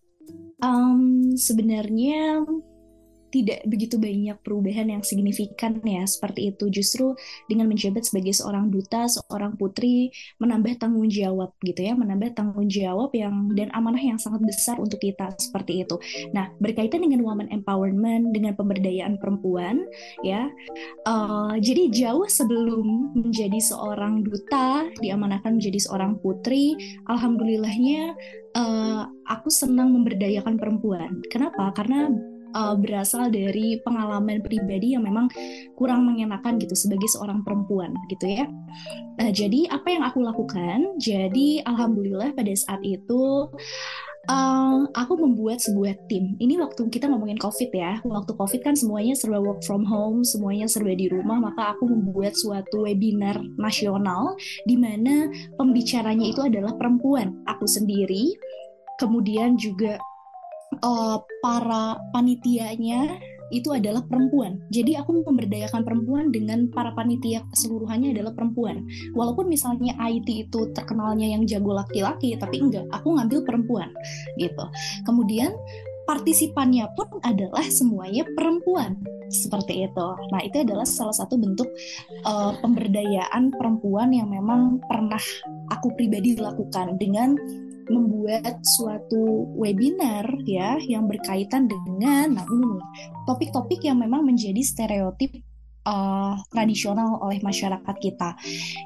Um, 0.59 1.37
sebenarnya 1.37 2.43
tidak 3.35 3.67
begitu 3.67 3.99
banyak 3.99 4.39
perubahan 4.47 4.87
yang 4.87 5.03
signifikan 5.03 5.83
ya 5.83 6.07
seperti 6.07 6.55
itu. 6.55 6.71
Justru 6.71 7.19
dengan 7.51 7.67
menjabat 7.67 8.07
sebagai 8.07 8.31
seorang 8.31 8.71
duta 8.71 9.11
seorang 9.11 9.59
putri 9.59 10.15
menambah 10.39 10.79
tanggung 10.79 11.11
jawab 11.11 11.51
gitu 11.67 11.83
ya 11.83 11.99
menambah 11.99 12.39
tanggung 12.39 12.71
jawab 12.71 13.11
yang 13.11 13.51
dan 13.59 13.75
amanah 13.75 13.99
yang 13.99 14.21
sangat 14.21 14.47
besar 14.47 14.79
untuk 14.79 15.03
kita 15.03 15.35
seperti 15.43 15.83
itu. 15.83 15.99
Nah 16.31 16.55
berkaitan 16.63 17.03
dengan 17.03 17.27
woman 17.27 17.51
empowerment 17.51 18.31
dengan 18.31 18.55
pemberdayaan 18.55 19.19
perempuan 19.19 19.83
ya 20.23 20.47
uh, 21.09 21.59
jadi 21.59 21.91
jauh 21.91 22.29
sebelum 22.31 23.17
menjadi 23.19 23.59
seorang 23.59 24.23
duta 24.23 24.87
diamanahkan 25.03 25.59
menjadi 25.59 25.81
seorang 25.91 26.21
putri 26.21 26.77
alhamdulillahnya 27.11 28.15
uh, 28.55 29.03
aku 29.27 29.49
senang 29.51 29.93
memberdayakan 29.93 30.57
perempuan. 30.57 31.21
Kenapa? 31.29 31.75
Karena 31.75 32.09
uh, 32.55 32.75
berasal 32.79 33.29
dari 33.29 33.83
pengalaman 33.83 34.41
pribadi 34.41 34.95
yang 34.95 35.05
memang 35.05 35.29
kurang 35.75 36.07
mengenakan 36.07 36.57
gitu 36.63 36.73
sebagai 36.79 37.11
seorang 37.11 37.43
perempuan 37.43 37.93
gitu 38.09 38.31
ya. 38.31 38.47
Nah, 39.19 39.31
jadi 39.31 39.71
apa 39.75 39.89
yang 39.91 40.03
aku 40.07 40.23
lakukan? 40.23 40.97
Jadi 41.03 41.61
alhamdulillah 41.67 42.33
pada 42.33 42.55
saat 42.55 42.81
itu 42.87 43.51
Uh, 44.25 44.89
aku 44.97 45.21
membuat 45.21 45.61
sebuah 45.61 46.09
tim. 46.09 46.33
Ini 46.41 46.57
waktu 46.57 46.89
kita 46.89 47.13
ngomongin 47.13 47.37
COVID 47.37 47.71
ya. 47.77 48.01
Waktu 48.09 48.33
COVID 48.33 48.61
kan 48.65 48.73
semuanya 48.73 49.13
serba 49.13 49.37
work 49.37 49.61
from 49.69 49.85
home, 49.85 50.25
semuanya 50.25 50.65
serba 50.65 50.97
di 50.97 51.13
rumah. 51.13 51.37
Maka 51.37 51.77
aku 51.77 51.85
membuat 51.85 52.33
suatu 52.33 52.89
webinar 52.89 53.37
nasional 53.61 54.33
di 54.65 54.81
mana 54.81 55.29
pembicaranya 55.61 56.25
itu 56.25 56.41
adalah 56.41 56.73
perempuan. 56.73 57.37
Aku 57.45 57.69
sendiri, 57.69 58.33
kemudian 58.97 59.61
juga 59.61 60.01
uh, 60.81 61.19
para 61.45 61.99
panitianya 62.11 63.21
itu 63.53 63.71
adalah 63.71 64.03
perempuan. 64.09 64.59
Jadi 64.73 64.97
aku 64.97 65.21
memberdayakan 65.23 65.85
perempuan 65.85 66.33
dengan 66.33 66.67
para 66.73 66.91
panitia 66.97 67.45
keseluruhannya 67.53 68.17
adalah 68.17 68.33
perempuan. 68.33 68.83
Walaupun 69.13 69.47
misalnya 69.47 69.95
IT 70.01 70.49
itu 70.49 70.73
terkenalnya 70.73 71.29
yang 71.29 71.45
jago 71.45 71.77
laki-laki, 71.77 72.35
tapi 72.41 72.59
enggak, 72.65 72.89
aku 72.91 73.15
ngambil 73.15 73.45
perempuan 73.45 73.89
gitu. 74.41 74.65
Kemudian 75.05 75.53
partisipannya 76.05 76.89
pun 76.97 77.09
adalah 77.25 77.65
semuanya 77.69 78.25
perempuan 78.37 79.01
seperti 79.33 79.89
itu. 79.89 80.09
Nah 80.31 80.41
itu 80.45 80.61
adalah 80.61 80.85
salah 80.85 81.17
satu 81.17 81.41
bentuk 81.41 81.69
uh, 82.29 82.53
pemberdayaan 82.61 83.53
perempuan 83.57 84.13
yang 84.13 84.29
memang 84.29 84.85
pernah 84.85 85.21
aku 85.73 85.97
pribadi 85.97 86.37
lakukan 86.37 87.01
dengan 87.01 87.35
membuat 87.89 88.61
suatu 88.65 89.53
webinar 89.57 90.25
ya 90.49 90.81
yang 90.81 91.09
berkaitan 91.09 91.69
dengan 91.69 92.37
nah 92.39 92.47
ini 92.49 92.81
topik-topik 93.29 93.85
yang 93.85 94.01
memang 94.01 94.25
menjadi 94.25 94.61
stereotip 94.65 95.45
uh, 95.85 96.35
tradisional 96.51 97.21
oleh 97.23 97.39
masyarakat 97.45 97.97
kita. 98.01 98.35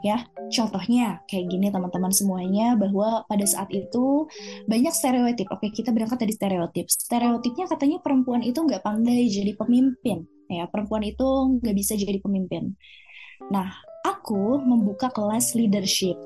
Ya 0.03 0.27
contohnya 0.51 1.23
kayak 1.31 1.47
gini 1.49 1.71
teman-teman 1.71 2.13
semuanya 2.13 2.75
bahwa 2.75 3.25
pada 3.31 3.47
saat 3.47 3.71
itu 3.73 4.27
banyak 4.67 4.93
stereotip. 4.93 5.49
Oke 5.55 5.71
kita 5.73 5.95
berangkat 5.95 6.27
dari 6.27 6.35
stereotip. 6.35 6.87
Stereotipnya 6.91 7.71
katanya 7.71 7.99
perempuan 8.03 8.43
itu 8.45 8.59
nggak 8.61 8.83
pandai 8.85 9.31
jadi 9.31 9.55
pemimpin. 9.55 10.27
Ya 10.51 10.67
perempuan 10.69 11.07
itu 11.07 11.59
nggak 11.63 11.77
bisa 11.77 11.95
jadi 11.95 12.19
pemimpin. 12.21 12.75
Nah 13.49 13.71
aku 14.03 14.59
membuka 14.61 15.09
kelas 15.15 15.55
leadership 15.55 16.19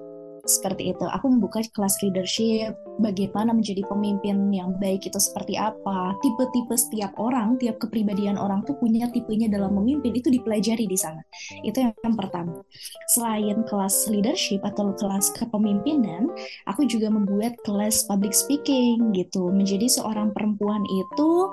seperti 0.45 0.95
itu. 0.95 1.05
Aku 1.07 1.31
membuka 1.31 1.63
kelas 1.73 1.99
leadership, 2.03 2.75
bagaimana 2.99 3.55
menjadi 3.55 3.87
pemimpin 3.87 4.51
yang 4.51 4.75
baik 4.79 5.07
itu 5.07 5.19
seperti 5.19 5.57
apa. 5.57 6.15
Tipe-tipe 6.21 6.75
setiap 6.75 7.15
orang, 7.19 7.57
tiap 7.59 7.79
kepribadian 7.79 8.37
orang 8.37 8.67
tuh 8.67 8.77
punya 8.79 9.09
tipenya 9.11 9.49
dalam 9.51 9.75
memimpin 9.79 10.13
itu 10.15 10.29
dipelajari 10.29 10.85
di 10.87 10.99
sana. 10.99 11.23
Itu 11.63 11.83
yang, 11.83 12.15
pertama. 12.19 12.61
Selain 13.15 13.65
kelas 13.67 14.11
leadership 14.11 14.61
atau 14.67 14.93
kelas 14.99 15.33
kepemimpinan, 15.39 16.29
aku 16.69 16.85
juga 16.85 17.09
membuat 17.09 17.57
kelas 17.65 18.05
public 18.07 18.37
speaking 18.37 19.15
gitu. 19.17 19.49
Menjadi 19.49 19.89
seorang 19.89 20.35
perempuan 20.35 20.83
itu 20.91 21.49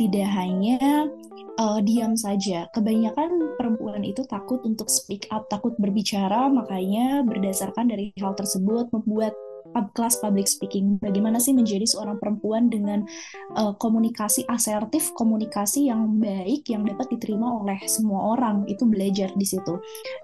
tidak 0.00 0.28
hanya 0.34 1.06
uh, 1.60 1.78
diam 1.84 2.16
saja. 2.16 2.66
Kebanyakan 2.72 3.60
perempuan 3.60 4.00
itu 4.02 4.24
takut 4.24 4.64
untuk 4.64 4.88
speak 4.88 5.28
up, 5.28 5.46
takut 5.52 5.76
berbicara, 5.76 6.48
makanya 6.48 7.20
berdasarkan 7.28 7.92
dari 7.92 8.16
hal 8.16 8.32
tersebut 8.32 8.88
membuat 8.90 9.36
kelas 9.94 10.18
public 10.18 10.46
speaking. 10.46 10.98
Bagaimana 10.98 11.38
sih 11.38 11.54
menjadi 11.54 11.86
seorang 11.86 12.18
perempuan 12.18 12.68
dengan 12.70 13.06
uh, 13.54 13.74
komunikasi 13.78 14.46
asertif, 14.50 15.10
komunikasi 15.14 15.90
yang 15.90 16.18
baik 16.18 16.66
yang 16.70 16.86
dapat 16.86 17.10
diterima 17.12 17.62
oleh 17.62 17.78
semua 17.86 18.36
orang. 18.36 18.66
Itu 18.66 18.86
belajar 18.86 19.30
di 19.34 19.46
situ. 19.46 19.78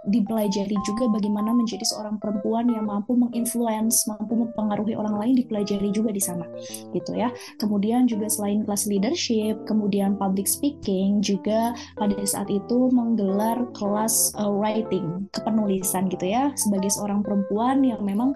Dipelajari 0.09 0.77
juga 0.87 1.11
bagaimana 1.11 1.55
menjadi 1.55 1.85
seorang 1.87 2.19
perempuan 2.19 2.71
yang 2.71 2.87
mampu 2.89 3.15
menginfluence, 3.15 4.07
mampu 4.11 4.35
mempengaruhi 4.35 4.95
orang 4.99 5.19
lain 5.19 5.35
dipelajari 5.39 5.91
juga 5.95 6.11
di 6.11 6.23
sana. 6.23 6.47
Gitu 6.95 7.15
ya. 7.15 7.31
Kemudian 7.61 8.11
juga 8.11 8.27
selain 8.31 8.67
kelas 8.67 8.89
leadership, 8.91 9.63
kemudian 9.67 10.19
public 10.19 10.51
speaking 10.51 11.23
juga 11.23 11.75
pada 11.99 12.17
saat 12.27 12.51
itu 12.51 12.91
menggelar 12.91 13.67
kelas 13.75 14.35
uh, 14.39 14.51
writing, 14.51 15.27
kepenulisan 15.31 16.09
gitu 16.11 16.27
ya 16.27 16.51
sebagai 16.57 16.91
seorang 16.91 17.21
perempuan 17.23 17.85
yang 17.85 18.03
memang 18.03 18.33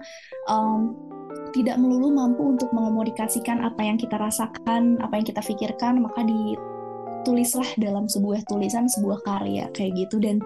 um, 0.47 0.95
tidak 1.51 1.77
melulu 1.79 2.11
mampu 2.13 2.55
untuk 2.57 2.69
mengomunikasikan 2.71 3.63
apa 3.63 3.81
yang 3.83 3.97
kita 3.99 4.15
rasakan, 4.17 4.99
apa 5.03 5.13
yang 5.19 5.25
kita 5.27 5.41
pikirkan, 5.43 6.01
maka 6.03 6.23
ditulislah 6.23 7.67
dalam 7.77 8.07
sebuah 8.07 8.43
tulisan, 8.47 8.87
sebuah 8.87 9.21
karya 9.23 9.67
kayak 9.75 10.07
gitu. 10.07 10.17
Dan 10.19 10.39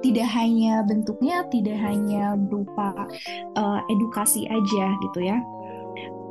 tidak 0.00 0.28
hanya 0.32 0.82
bentuknya, 0.86 1.44
tidak 1.50 1.78
hanya 1.82 2.38
berupa 2.38 3.06
uh, 3.58 3.80
edukasi 3.90 4.46
aja 4.48 4.86
gitu 5.10 5.20
ya 5.22 5.38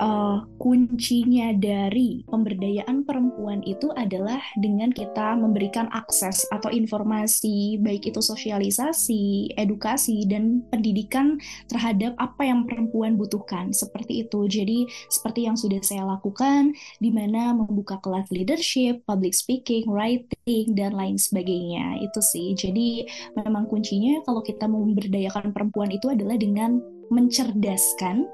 uh, 0.01 0.45
kuncinya 0.57 1.51
dari 1.53 2.23
pemberdayaan 2.25 3.03
perempuan 3.03 3.61
itu 3.67 3.91
adalah 3.93 4.39
dengan 4.57 4.89
kita 4.89 5.35
memberikan 5.37 5.91
akses 5.91 6.47
atau 6.49 6.71
informasi, 6.71 7.77
baik 7.83 8.09
itu 8.09 8.21
sosialisasi, 8.23 9.53
edukasi, 9.59 10.25
dan 10.25 10.63
pendidikan 10.71 11.37
terhadap 11.67 12.15
apa 12.17 12.47
yang 12.47 12.65
perempuan 12.65 13.19
butuhkan. 13.19 13.75
Seperti 13.75 14.25
itu. 14.25 14.47
Jadi, 14.47 14.87
seperti 15.11 15.45
yang 15.45 15.59
sudah 15.59 15.81
saya 15.83 16.07
lakukan, 16.07 16.73
di 17.03 17.11
mana 17.11 17.53
membuka 17.53 17.99
kelas 18.01 18.31
leadership, 18.31 19.03
public 19.05 19.35
speaking, 19.35 19.85
writing, 19.91 20.73
dan 20.73 20.95
lain 20.95 21.19
sebagainya. 21.19 21.99
Itu 22.01 22.23
sih. 22.23 22.55
Jadi, 22.55 23.05
memang 23.35 23.67
kuncinya 23.67 24.23
kalau 24.23 24.41
kita 24.41 24.65
memberdayakan 24.65 25.51
perempuan 25.51 25.91
itu 25.91 26.09
adalah 26.09 26.39
dengan 26.39 26.79
mencerdaskan 27.13 28.25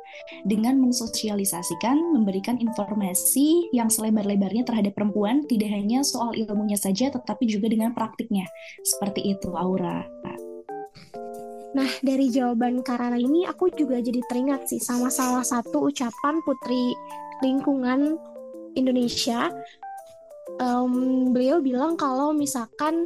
dengan 0.48 0.80
mensosialisasikan, 0.80 2.00
memberikan 2.16 2.56
informasi 2.56 3.68
yang 3.76 3.92
selebar-lebarnya 3.92 4.64
terhadap 4.64 4.96
perempuan, 4.96 5.44
tidak 5.52 5.76
hanya 5.76 6.00
soal 6.08 6.32
ilmunya 6.32 6.80
saja, 6.80 7.12
tetapi 7.12 7.44
juga 7.44 7.68
dengan 7.68 7.92
praktiknya. 7.92 8.48
Seperti 8.88 9.36
itu, 9.36 9.52
Aura. 9.52 10.08
Nah, 11.70 11.92
dari 12.02 12.34
jawaban 12.34 12.82
Karara 12.82 13.20
ini, 13.20 13.46
aku 13.46 13.70
juga 13.76 14.02
jadi 14.02 14.24
teringat 14.26 14.72
sih 14.72 14.82
sama 14.82 15.14
salah 15.14 15.46
satu 15.46 15.92
ucapan 15.92 16.42
Putri 16.42 16.98
Lingkungan 17.46 18.18
Indonesia. 18.74 19.54
Um, 20.58 21.30
beliau 21.30 21.62
bilang 21.62 21.94
kalau 21.94 22.34
misalkan 22.34 23.06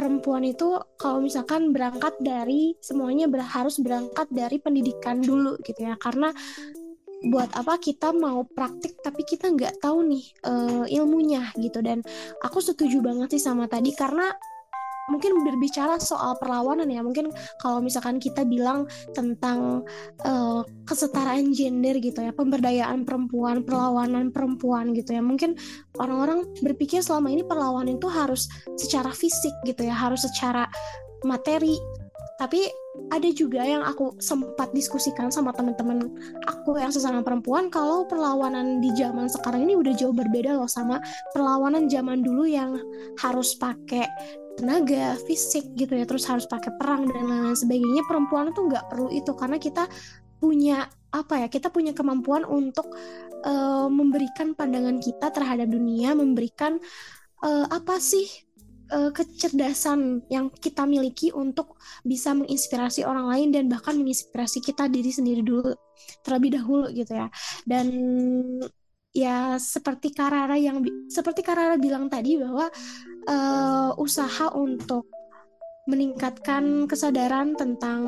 perempuan 0.00 0.48
itu 0.48 0.80
kalau 0.96 1.20
misalkan 1.20 1.76
berangkat 1.76 2.16
dari 2.24 2.72
semuanya 2.80 3.28
ber, 3.28 3.44
harus 3.44 3.76
berangkat 3.84 4.32
dari 4.32 4.56
pendidikan 4.56 5.20
dulu 5.20 5.60
gitu 5.60 5.84
ya. 5.84 6.00
Karena 6.00 6.32
buat 7.20 7.52
apa 7.52 7.76
kita 7.76 8.16
mau 8.16 8.48
praktik 8.48 8.96
tapi 9.04 9.28
kita 9.28 9.52
nggak 9.52 9.84
tahu 9.84 10.08
nih 10.08 10.24
uh, 10.48 10.88
ilmunya 10.88 11.52
gitu. 11.60 11.84
Dan 11.84 12.00
aku 12.40 12.64
setuju 12.64 13.04
banget 13.04 13.36
sih 13.36 13.44
sama 13.44 13.68
tadi 13.68 13.92
karena 13.92 14.32
mungkin 15.10 15.42
berbicara 15.42 15.98
soal 15.98 16.38
perlawanan 16.38 16.88
ya. 16.88 17.02
Mungkin 17.02 17.34
kalau 17.58 17.82
misalkan 17.82 18.22
kita 18.22 18.46
bilang 18.46 18.86
tentang 19.12 19.82
uh, 20.24 20.62
kesetaraan 20.86 21.50
gender 21.50 21.98
gitu 21.98 22.22
ya 22.22 22.32
pemberdayaan 22.32 23.02
perempuan 23.02 23.66
perlawanan 23.66 24.30
perempuan 24.30 24.94
gitu 24.94 25.18
ya. 25.18 25.22
Mungkin 25.22 25.58
orang-orang 25.98 26.46
berpikir 26.62 27.02
selama 27.02 27.28
ini 27.34 27.42
perlawanan 27.42 27.98
itu 27.98 28.08
harus 28.08 28.46
secara 28.78 29.10
fisik 29.10 29.52
gitu 29.66 29.84
ya 29.84 29.92
harus 29.92 30.22
secara 30.24 30.70
materi. 31.26 31.76
Tapi 32.40 32.64
ada 33.10 33.28
juga 33.32 33.62
yang 33.62 33.82
aku 33.86 34.18
sempat 34.18 34.70
diskusikan 34.74 35.30
sama 35.30 35.54
teman-teman 35.54 36.10
aku 36.46 36.78
yang 36.78 36.90
sesama 36.90 37.22
perempuan 37.22 37.70
kalau 37.70 38.06
perlawanan 38.06 38.82
di 38.82 38.90
zaman 38.98 39.30
sekarang 39.30 39.66
ini 39.66 39.78
udah 39.78 39.94
jauh 39.94 40.14
berbeda 40.14 40.58
loh 40.58 40.70
sama 40.70 40.98
perlawanan 41.34 41.86
zaman 41.86 42.22
dulu 42.22 42.46
yang 42.46 42.78
harus 43.18 43.54
pakai 43.58 44.06
tenaga 44.60 45.16
fisik 45.24 45.72
gitu 45.74 45.96
ya 45.96 46.04
terus 46.04 46.28
harus 46.28 46.44
pakai 46.44 46.76
perang 46.76 47.08
dan 47.08 47.24
lain-lain 47.24 47.56
sebagainya 47.56 48.04
perempuan 48.04 48.52
tuh 48.52 48.68
nggak 48.68 48.92
perlu 48.92 49.08
itu 49.08 49.32
karena 49.32 49.56
kita 49.56 49.88
punya 50.36 50.88
apa 51.10 51.42
ya 51.42 51.48
kita 51.48 51.72
punya 51.72 51.96
kemampuan 51.96 52.44
untuk 52.44 52.92
uh, 53.42 53.88
memberikan 53.88 54.52
pandangan 54.52 55.00
kita 55.00 55.32
terhadap 55.32 55.66
dunia 55.66 56.12
memberikan 56.14 56.78
uh, 57.42 57.66
apa 57.66 57.98
sih 57.98 58.28
uh, 58.92 59.10
kecerdasan 59.14 60.26
yang 60.28 60.50
kita 60.52 60.84
miliki 60.84 61.30
untuk 61.32 61.78
bisa 62.02 62.34
menginspirasi 62.34 63.06
orang 63.06 63.26
lain 63.30 63.48
dan 63.54 63.64
bahkan 63.70 63.96
menginspirasi 63.96 64.60
kita 64.60 64.90
diri 64.90 65.10
sendiri 65.10 65.40
dulu 65.40 65.72
terlebih 66.26 66.60
dahulu 66.60 66.86
gitu 66.92 67.14
ya. 67.14 67.28
Dan 67.64 67.86
ya 69.10 69.58
seperti 69.58 70.14
Karara 70.14 70.54
yang 70.54 70.82
seperti 71.10 71.42
Karara 71.42 71.74
bilang 71.78 72.06
tadi 72.06 72.38
bahwa 72.38 72.70
uh, 73.28 73.92
usaha 73.98 74.52
untuk 74.54 75.10
meningkatkan 75.88 76.86
kesadaran 76.86 77.58
tentang 77.58 78.06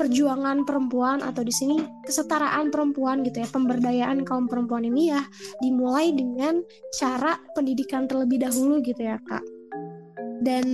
perjuangan 0.00 0.64
perempuan 0.64 1.20
atau 1.20 1.44
di 1.44 1.52
sini 1.52 1.78
kesetaraan 2.02 2.72
perempuan 2.72 3.22
gitu 3.22 3.44
ya 3.44 3.48
pemberdayaan 3.52 4.24
kaum 4.24 4.48
perempuan 4.48 4.88
ini 4.88 5.12
ya 5.12 5.22
dimulai 5.60 6.16
dengan 6.16 6.64
cara 6.96 7.36
pendidikan 7.52 8.08
terlebih 8.08 8.42
dahulu 8.42 8.80
gitu 8.80 8.98
ya 8.98 9.20
kak 9.22 9.44
dan 10.42 10.66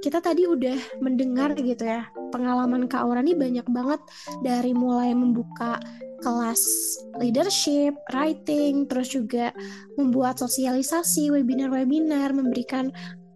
kita 0.00 0.18
tadi 0.24 0.48
udah 0.48 0.76
mendengar 1.04 1.52
gitu 1.54 1.84
ya 1.84 2.08
pengalaman 2.34 2.90
Kak 2.90 3.06
Aura 3.06 3.22
ini 3.22 3.38
banyak 3.38 3.66
banget. 3.70 4.02
Dari 4.42 4.74
mulai 4.74 5.14
membuka 5.14 5.78
kelas 6.18 6.62
leadership, 7.22 7.94
writing, 8.10 8.90
terus 8.90 9.14
juga 9.14 9.54
membuat 9.94 10.42
sosialisasi, 10.42 11.30
webinar-webinar, 11.30 12.34
memberikan 12.34 12.90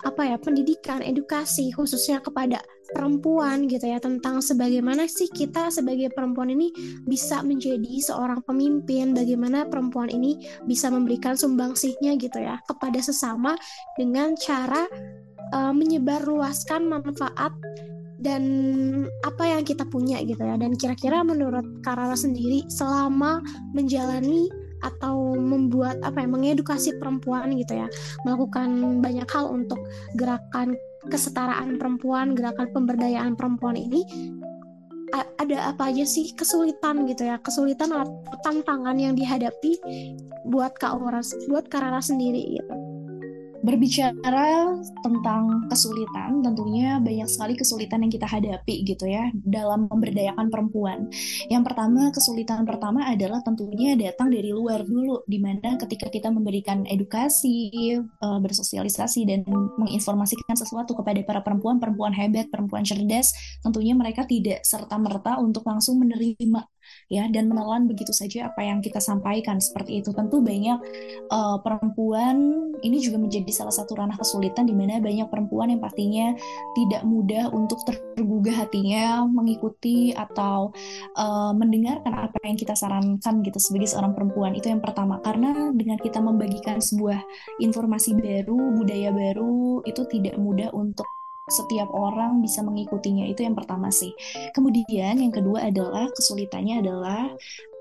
apa 0.07 0.35
ya 0.35 0.37
pendidikan, 0.38 1.02
edukasi 1.02 1.74
khususnya 1.74 2.22
kepada 2.22 2.62
perempuan 2.94 3.66
gitu 3.68 3.85
ya 3.85 3.98
tentang 4.00 4.40
sebagaimana 4.40 5.04
sih 5.11 5.28
kita 5.28 5.68
sebagai 5.68 6.09
perempuan 6.14 6.54
ini 6.54 6.72
bisa 7.04 7.42
menjadi 7.42 8.00
seorang 8.00 8.40
pemimpin, 8.46 9.12
bagaimana 9.12 9.66
perempuan 9.66 10.09
ini 10.09 10.38
bisa 10.64 10.88
memberikan 10.88 11.35
sumbangsihnya 11.37 12.16
gitu 12.16 12.38
ya 12.40 12.62
kepada 12.64 13.02
sesama 13.02 13.59
dengan 13.98 14.38
cara 14.38 14.87
uh, 15.53 15.73
menyebarluaskan 15.73 16.89
manfaat 16.89 17.53
dan 18.19 18.43
apa 19.23 19.45
yang 19.47 19.63
kita 19.63 19.87
punya 19.87 20.19
gitu 20.27 20.43
ya. 20.43 20.59
Dan 20.59 20.75
kira-kira 20.75 21.23
menurut 21.23 21.65
Karara 21.87 22.19
sendiri 22.19 22.67
selama 22.67 23.43
menjalani 23.73 24.51
atau 24.79 25.35
membuat 25.35 25.99
apa 26.07 26.23
ya 26.23 26.29
mengedukasi 26.31 27.03
perempuan 27.03 27.51
gitu 27.59 27.75
ya 27.75 27.91
melakukan 28.23 29.03
banyak 29.03 29.27
hal 29.27 29.51
untuk 29.51 29.83
gerakan 30.15 30.79
kesetaraan 31.11 31.83
perempuan 31.83 32.39
gerakan 32.39 32.71
pemberdayaan 32.71 33.35
perempuan 33.35 33.75
ini 33.75 34.07
ada 35.39 35.73
apa 35.73 35.89
aja 35.89 36.05
sih 36.05 36.37
kesulitan 36.37 37.09
gitu 37.09 37.25
ya? 37.25 37.41
Kesulitan 37.41 37.97
atau 37.97 38.13
tantangan 38.45 38.93
yang 39.01 39.17
dihadapi 39.17 39.81
buat 40.45 40.77
Kak 40.77 41.01
Aura 41.01 41.25
buat 41.49 41.65
Karara 41.73 42.05
sendiri 42.05 42.61
gitu 42.61 42.88
Berbicara 43.59 44.71
tentang 45.03 45.66
kesulitan, 45.66 46.40
tentunya 46.47 47.03
banyak 47.03 47.27
sekali 47.27 47.59
kesulitan 47.59 48.07
yang 48.07 48.12
kita 48.12 48.25
hadapi 48.25 48.87
gitu 48.87 49.11
ya 49.11 49.35
dalam 49.35 49.90
memberdayakan 49.90 50.47
perempuan. 50.47 51.11
Yang 51.51 51.62
pertama, 51.66 52.14
kesulitan 52.14 52.62
pertama 52.62 53.11
adalah 53.11 53.42
tentunya 53.42 53.99
datang 53.99 54.31
dari 54.31 54.55
luar 54.55 54.87
dulu, 54.87 55.27
di 55.27 55.42
mana 55.42 55.75
ketika 55.75 56.07
kita 56.07 56.31
memberikan 56.31 56.87
edukasi, 56.87 57.99
eh, 57.99 58.38
bersosialisasi 58.38 59.27
dan 59.27 59.42
menginformasikan 59.75 60.55
sesuatu 60.55 60.94
kepada 60.94 61.18
para 61.27 61.40
perempuan, 61.42 61.83
perempuan 61.83 62.14
hebat, 62.14 62.47
perempuan 62.49 62.87
cerdas, 62.87 63.35
tentunya 63.61 63.92
mereka 63.99 64.23
tidak 64.23 64.62
serta 64.62 64.97
merta 65.03 65.42
untuk 65.42 65.66
langsung 65.66 65.99
menerima 65.99 66.62
ya 67.09 67.25
dan 67.33 67.49
menelan 67.49 67.88
begitu 67.88 68.12
saja 68.12 68.53
apa 68.53 68.61
yang 68.64 68.85
kita 68.85 69.01
sampaikan 69.01 69.59
seperti 69.59 70.05
itu. 70.05 70.12
Tentu 70.12 70.44
banyak 70.44 70.79
uh, 71.33 71.59
perempuan 71.64 72.37
ini 72.85 73.01
juga 73.01 73.16
menjadi 73.16 73.49
salah 73.51 73.73
satu 73.75 73.97
ranah 73.97 74.16
kesulitan 74.21 74.68
di 74.68 74.77
mana 74.77 75.01
banyak 75.01 75.27
perempuan 75.33 75.73
yang 75.73 75.81
pastinya 75.81 76.37
tidak 76.77 77.03
mudah 77.09 77.49
untuk 77.51 77.81
tergugah 77.88 78.68
hatinya 78.68 79.25
mengikuti 79.25 80.12
atau 80.12 80.71
uh, 81.16 81.53
mendengarkan 81.57 82.29
apa 82.29 82.38
yang 82.44 82.61
kita 82.61 82.77
sarankan 82.77 83.40
gitu 83.42 83.59
sebagai 83.59 83.88
seorang 83.88 84.12
perempuan. 84.12 84.53
Itu 84.53 84.68
yang 84.68 84.85
pertama 84.85 85.18
karena 85.25 85.73
dengan 85.73 85.97
kita 85.97 86.21
membagikan 86.21 86.79
sebuah 86.79 87.25
informasi 87.59 88.14
baru 88.14 88.77
budaya 88.77 89.11
baru 89.11 89.81
itu 89.88 90.05
tidak 90.12 90.37
mudah 90.37 90.71
untuk 90.77 91.09
setiap 91.49 91.89
orang 91.93 92.41
bisa 92.45 92.61
mengikutinya 92.65 93.25
itu 93.27 93.45
yang 93.45 93.57
pertama 93.57 93.89
sih. 93.93 94.13
Kemudian 94.53 95.21
yang 95.21 95.33
kedua 95.33 95.69
adalah 95.69 96.09
kesulitannya 96.13 96.81
adalah 96.85 97.33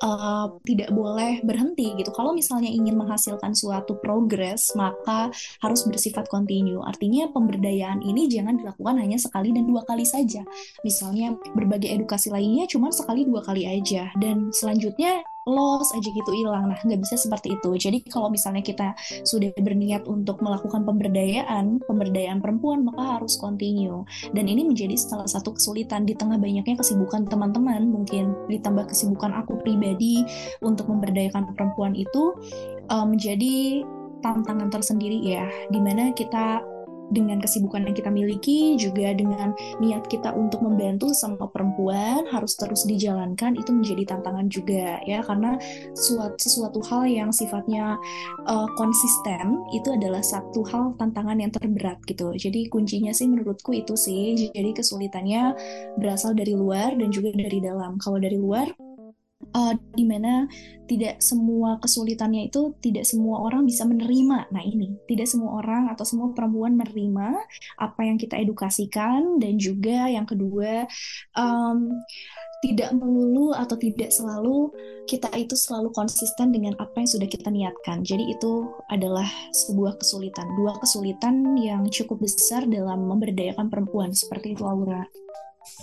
uh, 0.03 0.47
tidak 0.65 0.89
boleh 0.93 1.41
berhenti 1.41 1.93
gitu. 1.97 2.09
Kalau 2.13 2.33
misalnya 2.33 2.69
ingin 2.69 2.97
menghasilkan 2.97 3.53
suatu 3.53 3.97
progres, 3.97 4.73
maka 4.77 5.29
harus 5.61 5.81
bersifat 5.87 6.29
kontinu. 6.29 6.83
Artinya 6.85 7.29
pemberdayaan 7.31 8.03
ini 8.03 8.29
jangan 8.29 8.59
dilakukan 8.59 8.95
hanya 9.01 9.17
sekali 9.17 9.53
dan 9.53 9.65
dua 9.65 9.85
kali 9.85 10.05
saja. 10.05 10.43
Misalnya 10.85 11.33
berbagai 11.53 11.89
edukasi 11.89 12.29
lainnya 12.29 12.69
cuma 12.69 12.93
sekali 12.93 13.25
dua 13.25 13.41
kali 13.41 13.65
aja. 13.65 14.09
Dan 14.17 14.53
selanjutnya 14.53 15.23
loss 15.47 15.95
aja 15.95 16.09
gitu 16.11 16.31
hilang. 16.35 16.67
Nah, 16.67 16.75
nggak 16.75 16.99
bisa 16.99 17.15
seperti 17.15 17.55
itu. 17.55 17.71
Jadi 17.79 18.03
kalau 18.11 18.27
misalnya 18.27 18.59
kita 18.59 18.91
sudah 19.23 19.55
berniat 19.55 20.03
untuk 20.03 20.43
melakukan 20.43 20.83
pemberdayaan, 20.83 21.79
pemberdayaan 21.87 22.43
perempuan, 22.43 22.83
maka 22.83 23.17
harus 23.17 23.39
continue. 23.39 24.03
Dan 24.35 24.51
ini 24.51 24.67
menjadi 24.67 24.99
salah 24.99 25.25
satu 25.25 25.55
kesulitan 25.55 26.03
di 26.03 26.19
tengah 26.19 26.35
banyaknya 26.35 26.75
kesibukan 26.75 27.23
teman-teman, 27.31 27.87
mungkin 27.87 28.35
ditambah 28.51 28.91
kesibukan 28.91 29.31
aku 29.39 29.55
pribadi 29.63 29.86
untuk 30.65 30.89
memberdayakan 30.89 31.53
perempuan 31.53 31.93
itu 31.93 32.35
uh, 32.89 33.05
menjadi 33.05 33.85
tantangan 34.25 34.73
tersendiri 34.73 35.21
ya, 35.21 35.45
di 35.69 35.79
mana 35.79 36.09
kita 36.11 36.65
dengan 37.11 37.39
kesibukan 37.39 37.87
yang 37.87 37.95
kita 37.95 38.11
miliki 38.11 38.75
juga 38.75 39.15
dengan 39.15 39.55
niat 39.79 40.07
kita 40.11 40.35
untuk 40.35 40.59
membantu 40.59 41.11
sama 41.15 41.47
perempuan 41.47 42.27
harus 42.27 42.59
terus 42.59 42.83
dijalankan 42.83 43.55
itu 43.55 43.71
menjadi 43.71 44.17
tantangan 44.17 44.47
juga 44.51 44.99
ya. 45.07 45.23
Karena 45.23 45.55
suatu 45.95 46.35
sesuatu 46.35 46.79
hal 46.83 47.07
yang 47.07 47.29
sifatnya 47.31 47.95
uh, 48.47 48.67
konsisten 48.75 49.63
itu 49.71 49.87
adalah 49.95 50.19
satu 50.19 50.63
hal 50.67 50.99
tantangan 50.99 51.39
yang 51.39 51.51
terberat 51.51 51.99
gitu. 52.07 52.35
Jadi 52.35 52.67
kuncinya 52.67 53.15
sih 53.15 53.27
menurutku 53.31 53.71
itu 53.71 53.95
sih. 53.95 54.51
Jadi 54.51 54.75
kesulitannya 54.75 55.55
berasal 55.99 56.35
dari 56.35 56.55
luar 56.55 56.95
dan 56.95 57.09
juga 57.11 57.31
dari 57.35 57.63
dalam. 57.63 57.95
Kalau 58.03 58.19
dari 58.19 58.35
luar 58.35 58.67
uh, 59.57 59.73
di 59.93 60.05
mana 60.05 60.45
tidak 60.87 61.19
semua 61.19 61.77
kesulitannya 61.83 62.47
itu 62.47 62.71
tidak 62.79 63.03
semua 63.03 63.43
orang 63.43 63.67
bisa 63.67 63.83
menerima. 63.83 64.47
Nah 64.53 64.63
ini 64.63 64.95
tidak 65.09 65.27
semua 65.27 65.59
orang 65.59 65.91
atau 65.91 66.07
semua 66.07 66.31
perempuan 66.31 66.79
menerima 66.79 67.35
apa 67.81 68.01
yang 68.07 68.15
kita 68.15 68.39
edukasikan 68.39 69.41
dan 69.41 69.59
juga 69.59 70.07
yang 70.07 70.23
kedua 70.23 70.87
um, 71.35 71.91
tidak 72.65 72.89
melulu 72.97 73.53
atau 73.53 73.77
tidak 73.77 74.09
selalu 74.09 74.73
kita 75.05 75.29
itu 75.37 75.53
selalu 75.53 75.93
konsisten 75.93 76.49
dengan 76.49 76.73
apa 76.81 76.97
yang 76.97 77.09
sudah 77.09 77.29
kita 77.29 77.53
niatkan. 77.53 78.01
Jadi 78.01 78.33
itu 78.33 78.65
adalah 78.89 79.27
sebuah 79.53 80.01
kesulitan, 80.01 80.47
dua 80.57 80.73
kesulitan 80.81 81.53
yang 81.59 81.85
cukup 81.91 82.23
besar 82.25 82.65
dalam 82.65 83.05
memberdayakan 83.05 83.69
perempuan 83.69 84.09
seperti 84.15 84.57
itu 84.57 84.65
Aura 84.65 85.05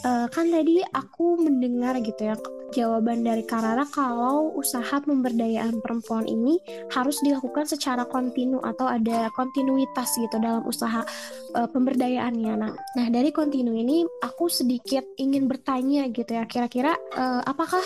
uh, 0.04 0.26
kan 0.28 0.46
tadi 0.52 0.84
aku 0.92 1.40
mendengar 1.40 1.98
gitu 2.04 2.30
ya 2.30 2.36
jawaban 2.74 3.22
dari 3.22 3.46
Karara 3.46 3.86
kalau 3.86 4.50
usaha 4.58 4.98
pemberdayaan 4.98 5.78
perempuan 5.78 6.26
ini 6.26 6.58
harus 6.90 7.22
dilakukan 7.22 7.70
secara 7.70 8.02
kontinu 8.02 8.58
atau 8.58 8.90
ada 8.90 9.30
kontinuitas 9.38 10.18
gitu 10.18 10.36
dalam 10.42 10.66
usaha 10.66 11.06
uh, 11.54 11.68
pemberdayaannya. 11.70 12.54
Nah, 12.58 12.74
nah 12.74 13.06
dari 13.14 13.30
kontinu 13.30 13.78
ini 13.78 14.02
aku 14.26 14.50
sedikit 14.50 15.06
ingin 15.22 15.46
bertanya 15.46 16.10
gitu 16.10 16.34
ya 16.34 16.44
kira-kira 16.50 16.98
uh, 17.14 17.46
apakah 17.46 17.82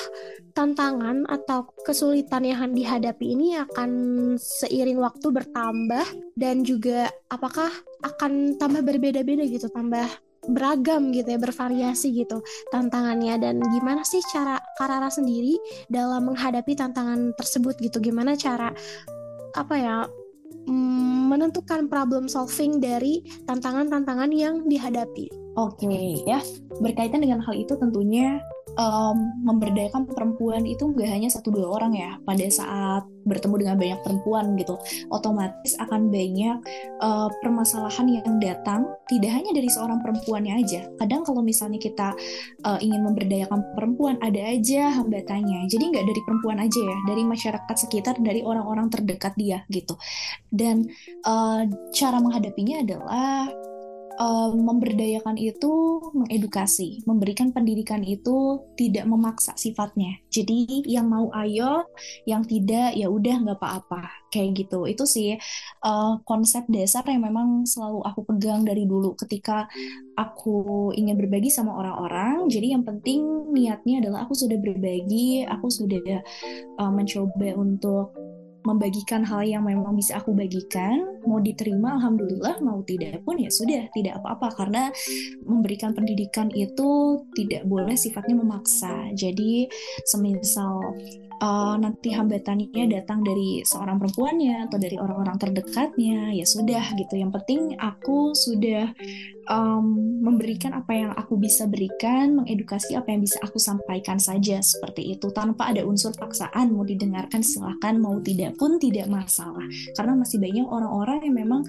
tantangan 0.56 1.28
atau 1.28 1.68
kesulitan 1.84 2.48
yang 2.48 2.72
dihadapi 2.72 3.36
ini 3.36 3.60
akan 3.60 3.90
seiring 4.40 4.98
waktu 5.04 5.28
bertambah 5.28 6.06
dan 6.34 6.64
juga 6.64 7.12
apakah 7.28 7.68
akan 8.00 8.56
tambah 8.56 8.80
berbeda-beda 8.80 9.44
gitu 9.44 9.68
tambah 9.68 10.08
beragam 10.48 11.12
gitu 11.12 11.36
ya, 11.36 11.38
bervariasi 11.38 12.16
gitu 12.16 12.40
tantangannya. 12.72 13.36
Dan 13.38 13.60
gimana 13.60 14.02
sih 14.02 14.24
cara 14.32 14.58
Karara 14.80 15.12
sendiri 15.12 15.54
dalam 15.92 16.32
menghadapi 16.32 16.74
tantangan 16.74 17.36
tersebut 17.36 17.76
gitu, 17.78 18.00
gimana 18.00 18.34
cara 18.34 18.72
apa 19.56 19.74
ya 19.76 19.96
mm, 20.68 21.32
menentukan 21.32 21.88
problem 21.88 22.28
solving 22.28 22.80
dari 22.80 23.24
tantangan-tantangan 23.48 24.30
yang 24.32 24.64
dihadapi. 24.68 25.28
Oke 25.58 25.90
okay, 25.90 26.22
ya, 26.22 26.38
berkaitan 26.78 27.24
dengan 27.24 27.42
hal 27.42 27.54
itu 27.58 27.74
tentunya 27.74 28.38
um, 28.76 29.16
memberdayakan 29.46 30.10
perempuan 30.10 30.66
itu 30.68 30.90
nggak 30.90 31.08
hanya 31.08 31.28
satu 31.30 31.54
dua 31.54 31.80
orang 31.80 31.92
ya 31.96 32.10
pada 32.26 32.46
saat 32.50 33.06
bertemu 33.28 33.54
dengan 33.60 33.76
banyak 33.76 34.00
perempuan 34.00 34.56
gitu. 34.56 34.80
Otomatis 35.12 35.76
akan 35.76 36.08
banyak 36.08 36.56
uh, 37.04 37.28
permasalahan 37.44 38.08
yang 38.08 38.36
datang 38.40 38.88
tidak 39.06 39.36
hanya 39.36 39.52
dari 39.52 39.68
seorang 39.68 40.00
perempuannya 40.00 40.64
aja. 40.64 40.88
Kadang 40.96 41.28
kalau 41.28 41.44
misalnya 41.44 41.76
kita 41.76 42.16
uh, 42.64 42.80
ingin 42.80 43.04
memberdayakan 43.04 43.60
perempuan 43.76 44.16
ada 44.24 44.40
aja 44.40 44.96
hambatannya. 44.96 45.68
Jadi 45.68 45.84
nggak 45.92 46.06
dari 46.08 46.20
perempuan 46.24 46.58
aja 46.64 46.80
ya 46.80 46.98
dari 47.04 47.22
masyarakat 47.28 47.76
sekitar 47.76 48.16
dari 48.24 48.40
orang-orang 48.40 48.88
terdekat 48.88 49.36
dia 49.36 49.62
gitu. 49.68 49.94
Dan 50.48 50.88
uh, 51.28 51.68
cara 51.92 52.18
menghadapinya 52.18 52.80
adalah 52.80 53.52
uh, 54.18 54.50
memberdayakan 54.52 55.38
itu 55.38 56.02
mengedukasi, 56.12 57.06
memberikan 57.06 57.54
pendidikan 57.54 58.02
itu 58.02 58.60
tidak 58.74 59.06
memaksa 59.06 59.54
sifatnya. 59.54 60.18
Jadi 60.28 60.84
yang 60.84 61.08
mau 61.08 61.30
ayo, 61.46 61.86
yang 62.26 62.42
tidak 62.44 62.98
ya 62.98 63.06
udah 63.08 63.46
nggak 63.46 63.58
apa-apa 63.58 64.28
kayak 64.28 64.66
gitu. 64.66 64.84
Itu 64.84 65.06
sih 65.06 65.38
uh, 65.86 66.20
konsep 66.26 66.66
dasar 66.68 67.06
yang 67.06 67.24
memang 67.24 67.64
selalu 67.64 68.04
aku 68.04 68.26
pegang 68.28 68.66
dari 68.66 68.84
dulu 68.84 69.14
ketika 69.16 69.70
aku 70.18 70.90
ingin 70.98 71.16
berbagi 71.16 71.48
sama 71.48 71.78
orang-orang. 71.78 72.50
Jadi 72.50 72.74
yang 72.74 72.84
penting 72.84 73.50
niatnya 73.54 74.04
adalah 74.04 74.26
aku 74.26 74.34
sudah 74.34 74.58
berbagi, 74.58 75.46
aku 75.46 75.70
sudah 75.70 76.20
uh, 76.82 76.92
mencoba 76.92 77.54
untuk 77.56 78.27
membagikan 78.66 79.22
hal 79.22 79.46
yang 79.46 79.64
memang 79.64 79.94
bisa 79.94 80.18
aku 80.18 80.34
bagikan, 80.34 81.22
mau 81.24 81.38
diterima 81.38 81.96
alhamdulillah, 81.98 82.58
mau 82.60 82.82
tidak 82.82 83.22
pun 83.22 83.38
ya 83.38 83.50
sudah, 83.50 83.86
tidak 83.94 84.18
apa-apa 84.18 84.54
karena 84.58 84.82
memberikan 85.46 85.94
pendidikan 85.94 86.50
itu 86.52 87.22
tidak 87.38 87.64
boleh 87.64 87.94
sifatnya 87.94 88.36
memaksa. 88.38 89.10
Jadi 89.14 89.70
semisal 90.04 90.94
uh, 91.40 91.74
nanti 91.78 92.12
hambatannya 92.14 92.84
datang 92.90 93.22
dari 93.22 93.62
seorang 93.62 93.98
perempuannya 93.98 94.68
atau 94.68 94.78
dari 94.78 94.96
orang-orang 94.98 95.36
terdekatnya, 95.38 96.34
ya 96.34 96.46
sudah 96.46 96.84
gitu. 96.94 97.14
Yang 97.18 97.32
penting 97.42 97.60
aku 97.78 98.34
sudah 98.34 98.92
um, 99.48 100.18
memberikan 100.22 100.76
apa 100.76 100.92
yang 100.92 101.10
aku 101.16 101.40
bisa 101.40 101.66
berikan, 101.66 102.38
mengedukasi 102.38 102.94
apa 102.94 103.10
yang 103.10 103.24
bisa 103.24 103.40
aku 103.42 103.56
sampaikan 103.56 104.20
saja 104.20 104.60
seperti 104.60 105.16
itu. 105.16 105.32
Tanpa 105.32 105.72
ada 105.72 105.82
unsur 105.82 106.12
paksaan 106.14 106.70
mau 106.70 106.84
didengarkan 106.84 107.40
silahkan 107.40 107.96
mau 107.96 108.20
tidak 108.20 108.54
pun 108.60 108.76
tidak 108.76 109.08
masalah. 109.08 109.64
Karena 109.96 110.14
masih 110.14 110.38
banyak 110.38 110.66
orang-orang 110.68 111.18
yang 111.24 111.36
memang 111.36 111.62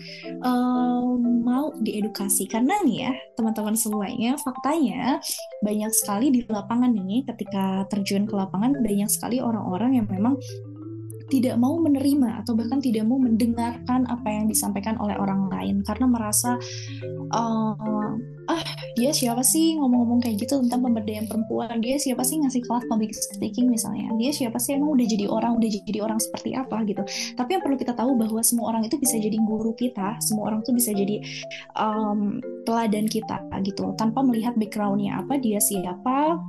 um, 0.43 1.17
mau 1.41 1.71
diedukasi. 1.79 2.45
Karena 2.45 2.77
nih 2.83 2.97
ya 3.09 3.13
teman-teman 3.39 3.75
semuanya 3.79 4.35
faktanya 4.41 5.23
banyak 5.63 5.91
sekali 5.95 6.27
di 6.29 6.43
lapangan 6.45 6.91
nih 6.91 7.23
ketika 7.23 7.87
terjun 7.87 8.27
ke 8.27 8.35
lapangan 8.35 8.75
banyak 8.83 9.07
sekali 9.07 9.39
orang-orang 9.59 9.99
yang 9.99 10.07
memang 10.07 10.39
tidak 11.29 11.55
mau 11.61 11.77
menerima 11.77 12.41
atau 12.43 12.57
bahkan 12.57 12.81
tidak 12.81 13.05
mau 13.05 13.21
mendengarkan 13.21 14.09
apa 14.09 14.27
yang 14.27 14.49
disampaikan 14.49 14.97
oleh 14.97 15.13
orang 15.15 15.45
lain 15.47 15.85
karena 15.85 16.09
merasa 16.09 16.57
uh, 17.29 18.09
ah 18.49 18.63
dia 18.97 19.13
siapa 19.13 19.45
sih 19.45 19.77
ngomong-ngomong 19.77 20.25
kayak 20.25 20.41
gitu? 20.41 20.57
Tentang 20.65 20.81
pemberdayaan 20.89 21.29
perempuan 21.29 21.77
dia 21.79 22.01
siapa 22.01 22.25
sih 22.25 22.41
ngasih 22.41 22.65
kelas 22.65 22.83
public 22.89 23.13
speaking 23.13 23.69
misalnya? 23.69 24.09
Dia 24.17 24.33
siapa 24.33 24.57
sih? 24.57 24.75
Emang 24.75 24.97
udah 24.97 25.05
jadi 25.05 25.29
orang 25.29 25.61
udah 25.61 25.69
jadi 25.69 25.99
orang 26.01 26.17
seperti 26.17 26.57
apa? 26.57 26.81
Gitu. 26.83 27.05
Tapi 27.37 27.49
yang 27.55 27.61
perlu 27.61 27.77
kita 27.77 27.93
tahu 27.93 28.17
bahwa 28.17 28.41
semua 28.41 28.73
orang 28.73 28.89
itu 28.89 28.97
bisa 28.97 29.21
jadi 29.21 29.37
guru 29.37 29.77
kita 29.77 30.17
semua 30.25 30.49
orang 30.49 30.65
tuh 30.65 30.73
bisa 30.73 30.89
jadi 30.91 31.21
um, 31.77 32.41
teladan 32.65 33.05
kita 33.05 33.37
gitu. 33.61 33.93
Tanpa 33.95 34.25
melihat 34.25 34.57
backgroundnya 34.57 35.21
apa 35.21 35.37
dia 35.37 35.61
siapa 35.61 36.41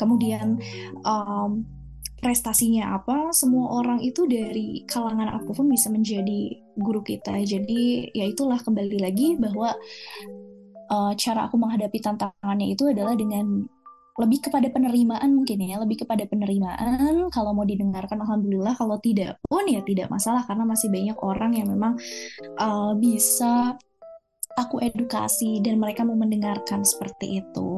kemudian 0.00 0.56
um, 1.04 1.66
prestasinya 2.18 2.98
apa, 2.98 3.30
semua 3.30 3.78
orang 3.78 4.02
itu 4.02 4.26
dari 4.26 4.82
kalangan 4.84 5.38
apa 5.38 5.50
pun 5.54 5.70
bisa 5.70 5.88
menjadi 5.88 6.58
guru 6.74 7.02
kita. 7.02 7.38
Jadi 7.46 8.10
ya 8.12 8.26
itulah 8.26 8.58
kembali 8.58 8.98
lagi 8.98 9.38
bahwa 9.38 9.74
uh, 10.90 11.12
cara 11.14 11.46
aku 11.46 11.56
menghadapi 11.56 11.98
tantangannya 12.02 12.74
itu 12.74 12.90
adalah 12.90 13.14
dengan 13.14 13.66
lebih 14.18 14.50
kepada 14.50 14.66
penerimaan 14.74 15.30
mungkin 15.30 15.62
ya, 15.62 15.78
lebih 15.78 16.02
kepada 16.02 16.26
penerimaan. 16.26 17.30
Kalau 17.30 17.54
mau 17.54 17.62
didengarkan, 17.62 18.18
alhamdulillah. 18.18 18.74
Kalau 18.74 18.98
tidak 18.98 19.38
pun 19.46 19.62
ya 19.70 19.78
tidak 19.86 20.10
masalah 20.10 20.42
karena 20.42 20.66
masih 20.66 20.90
banyak 20.90 21.18
orang 21.22 21.54
yang 21.54 21.70
memang 21.70 21.94
uh, 22.58 22.98
bisa 22.98 23.78
aku 24.58 24.82
edukasi 24.82 25.62
dan 25.62 25.78
mereka 25.78 26.02
mau 26.02 26.18
mendengarkan 26.18 26.82
seperti 26.82 27.46
itu 27.46 27.70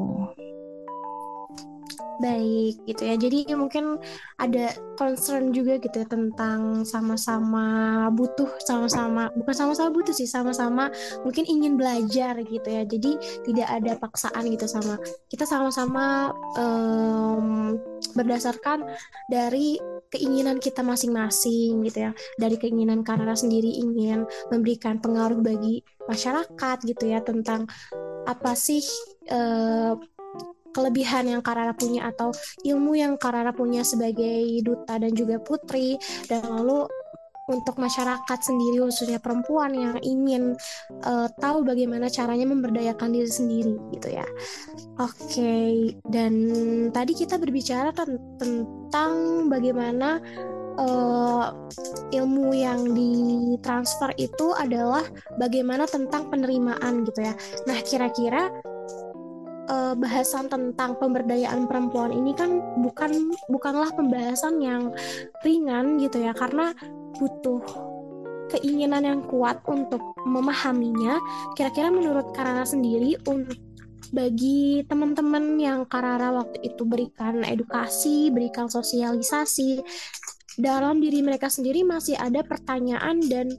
baik 2.20 2.84
gitu 2.86 3.02
ya. 3.02 3.14
Jadi 3.16 3.50
mungkin 3.56 3.98
ada 4.36 4.76
concern 4.94 5.50
juga 5.50 5.80
gitu 5.80 6.04
ya 6.04 6.06
tentang 6.06 6.84
sama-sama 6.84 8.06
butuh 8.12 8.48
sama-sama 8.62 9.32
bukan 9.34 9.54
sama-sama 9.56 9.90
butuh 9.90 10.14
sih 10.14 10.28
sama-sama 10.28 10.92
mungkin 11.24 11.48
ingin 11.48 11.74
belajar 11.80 12.38
gitu 12.44 12.68
ya. 12.68 12.84
Jadi 12.84 13.16
tidak 13.48 13.68
ada 13.68 13.92
paksaan 13.96 14.44
gitu 14.52 14.68
sama 14.68 15.00
kita 15.32 15.48
sama-sama 15.48 16.36
um, 16.60 17.76
berdasarkan 18.14 18.84
dari 19.32 19.80
keinginan 20.10 20.58
kita 20.58 20.82
masing-masing 20.82 21.86
gitu 21.86 22.10
ya 22.10 22.12
dari 22.36 22.58
keinginan 22.58 23.06
karena 23.06 23.32
sendiri 23.32 23.70
ingin 23.78 24.26
memberikan 24.50 24.98
pengaruh 24.98 25.38
bagi 25.38 25.86
masyarakat 26.10 26.76
gitu 26.82 27.04
ya 27.06 27.22
tentang 27.22 27.70
apa 28.26 28.52
sih 28.58 28.82
uh, 29.30 29.94
kelebihan 30.70 31.26
yang 31.30 31.42
Karara 31.42 31.74
punya 31.74 32.10
atau 32.10 32.30
ilmu 32.66 32.96
yang 32.98 33.14
Karara 33.18 33.50
punya 33.54 33.82
sebagai 33.82 34.62
duta 34.62 34.98
dan 34.98 35.12
juga 35.14 35.38
putri 35.42 35.98
dan 36.30 36.46
lalu 36.46 36.86
untuk 37.50 37.82
masyarakat 37.82 38.38
sendiri 38.38 38.78
khususnya 38.78 39.18
perempuan 39.18 39.74
yang 39.74 39.98
ingin 40.06 40.54
uh, 41.02 41.26
tahu 41.42 41.66
bagaimana 41.66 42.06
caranya 42.06 42.46
memberdayakan 42.46 43.10
diri 43.10 43.26
sendiri 43.26 43.74
gitu 43.90 44.08
ya. 44.14 44.26
Oke, 45.02 45.10
okay. 45.10 45.74
dan 46.06 46.32
tadi 46.94 47.12
kita 47.18 47.36
berbicara 47.42 47.90
tentang 48.38 49.12
bagaimana 49.50 50.22
uh, 50.78 51.50
ilmu 52.14 52.54
yang 52.54 52.94
ditransfer 52.94 54.14
itu 54.16 54.54
adalah 54.54 55.02
bagaimana 55.36 55.90
tentang 55.90 56.30
penerimaan 56.30 57.02
gitu 57.02 57.20
ya. 57.26 57.34
Nah, 57.66 57.78
kira-kira 57.82 58.50
uh, 60.00 60.08
bahasan 60.08 60.48
tentang 60.48 60.96
pemberdayaan 60.96 61.68
perempuan 61.68 62.16
ini 62.16 62.32
kan 62.32 62.56
bukan 62.80 63.36
bukanlah 63.52 63.92
pembahasan 63.92 64.56
yang 64.64 64.96
ringan 65.44 66.00
gitu 66.00 66.24
ya 66.24 66.32
karena 66.32 66.72
butuh 67.20 67.60
keinginan 68.50 69.06
yang 69.06 69.20
kuat 69.28 69.62
untuk 69.68 70.00
memahaminya. 70.26 71.20
Kira-kira 71.54 71.92
menurut 71.92 72.34
Karara 72.34 72.66
sendiri 72.66 73.14
untuk 73.28 73.60
bagi 74.10 74.82
teman-teman 74.90 75.54
yang 75.60 75.86
Karara 75.86 76.34
waktu 76.34 76.58
itu 76.66 76.82
berikan 76.82 77.46
edukasi, 77.46 78.32
berikan 78.34 78.66
sosialisasi 78.66 79.78
dalam 80.58 80.98
diri 80.98 81.22
mereka 81.22 81.46
sendiri 81.46 81.86
masih 81.86 82.18
ada 82.18 82.42
pertanyaan 82.42 83.22
dan 83.30 83.54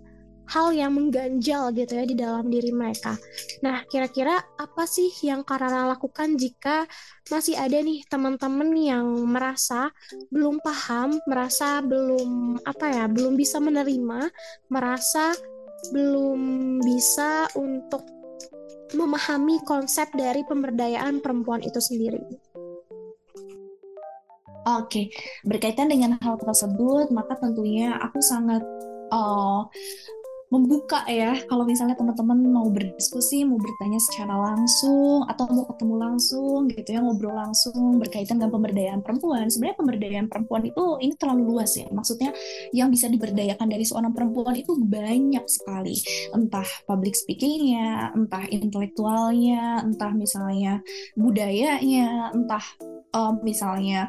hal 0.49 0.73
yang 0.73 0.97
mengganjal 0.97 1.69
gitu 1.75 1.93
ya 1.95 2.05
di 2.07 2.15
dalam 2.17 2.49
diri 2.49 2.73
mereka. 2.73 3.15
Nah, 3.61 3.85
kira-kira 3.87 4.41
apa 4.57 4.83
sih 4.89 5.11
yang 5.23 5.45
Karara 5.45 5.87
lakukan 5.93 6.35
jika 6.35 6.89
masih 7.29 7.55
ada 7.55 7.77
nih 7.79 8.03
teman-teman 8.09 8.69
yang 8.75 9.05
merasa 9.29 9.93
belum 10.33 10.59
paham, 10.65 11.21
merasa 11.29 11.79
belum 11.85 12.59
apa 12.65 12.85
ya, 12.89 13.05
belum 13.07 13.37
bisa 13.37 13.61
menerima, 13.61 14.27
merasa 14.67 15.31
belum 15.89 16.39
bisa 16.83 17.49
untuk 17.57 18.05
memahami 18.91 19.63
konsep 19.63 20.11
dari 20.13 20.43
pemberdayaan 20.43 21.23
perempuan 21.23 21.63
itu 21.63 21.79
sendiri. 21.79 22.19
Oke, 24.61 25.09
berkaitan 25.41 25.89
dengan 25.89 26.21
hal 26.21 26.37
tersebut, 26.37 27.09
maka 27.09 27.33
tentunya 27.41 27.97
aku 27.97 28.21
sangat 28.21 28.61
uh, 29.09 29.65
membuka 30.51 31.07
ya 31.07 31.31
kalau 31.47 31.63
misalnya 31.63 31.95
teman-teman 31.95 32.35
mau 32.43 32.67
berdiskusi 32.67 33.47
mau 33.47 33.55
bertanya 33.55 34.03
secara 34.03 34.35
langsung 34.35 35.23
atau 35.23 35.47
mau 35.47 35.63
ketemu 35.71 35.95
langsung 35.95 36.67
gitu 36.67 36.89
ya 36.91 36.99
ngobrol 36.99 37.31
langsung 37.31 38.03
berkaitan 38.03 38.35
dengan 38.35 38.51
pemberdayaan 38.51 38.99
perempuan. 38.99 39.47
Sebenarnya 39.47 39.77
pemberdayaan 39.79 40.27
perempuan 40.27 40.67
itu 40.67 40.83
ini 40.99 41.15
terlalu 41.15 41.55
luas 41.55 41.71
ya. 41.79 41.87
Maksudnya 41.87 42.35
yang 42.75 42.91
bisa 42.91 43.07
diberdayakan 43.07 43.71
dari 43.71 43.87
seorang 43.87 44.11
perempuan 44.11 44.59
itu 44.59 44.75
banyak 44.75 45.47
sekali. 45.47 45.95
Entah 46.35 46.67
public 46.83 47.15
speakingnya 47.15 48.11
entah 48.11 48.43
intelektualnya 48.51 49.87
entah 49.87 50.11
misalnya 50.11 50.83
budayanya 51.15 52.35
entah 52.35 52.65
um, 53.15 53.39
misalnya 53.43 54.07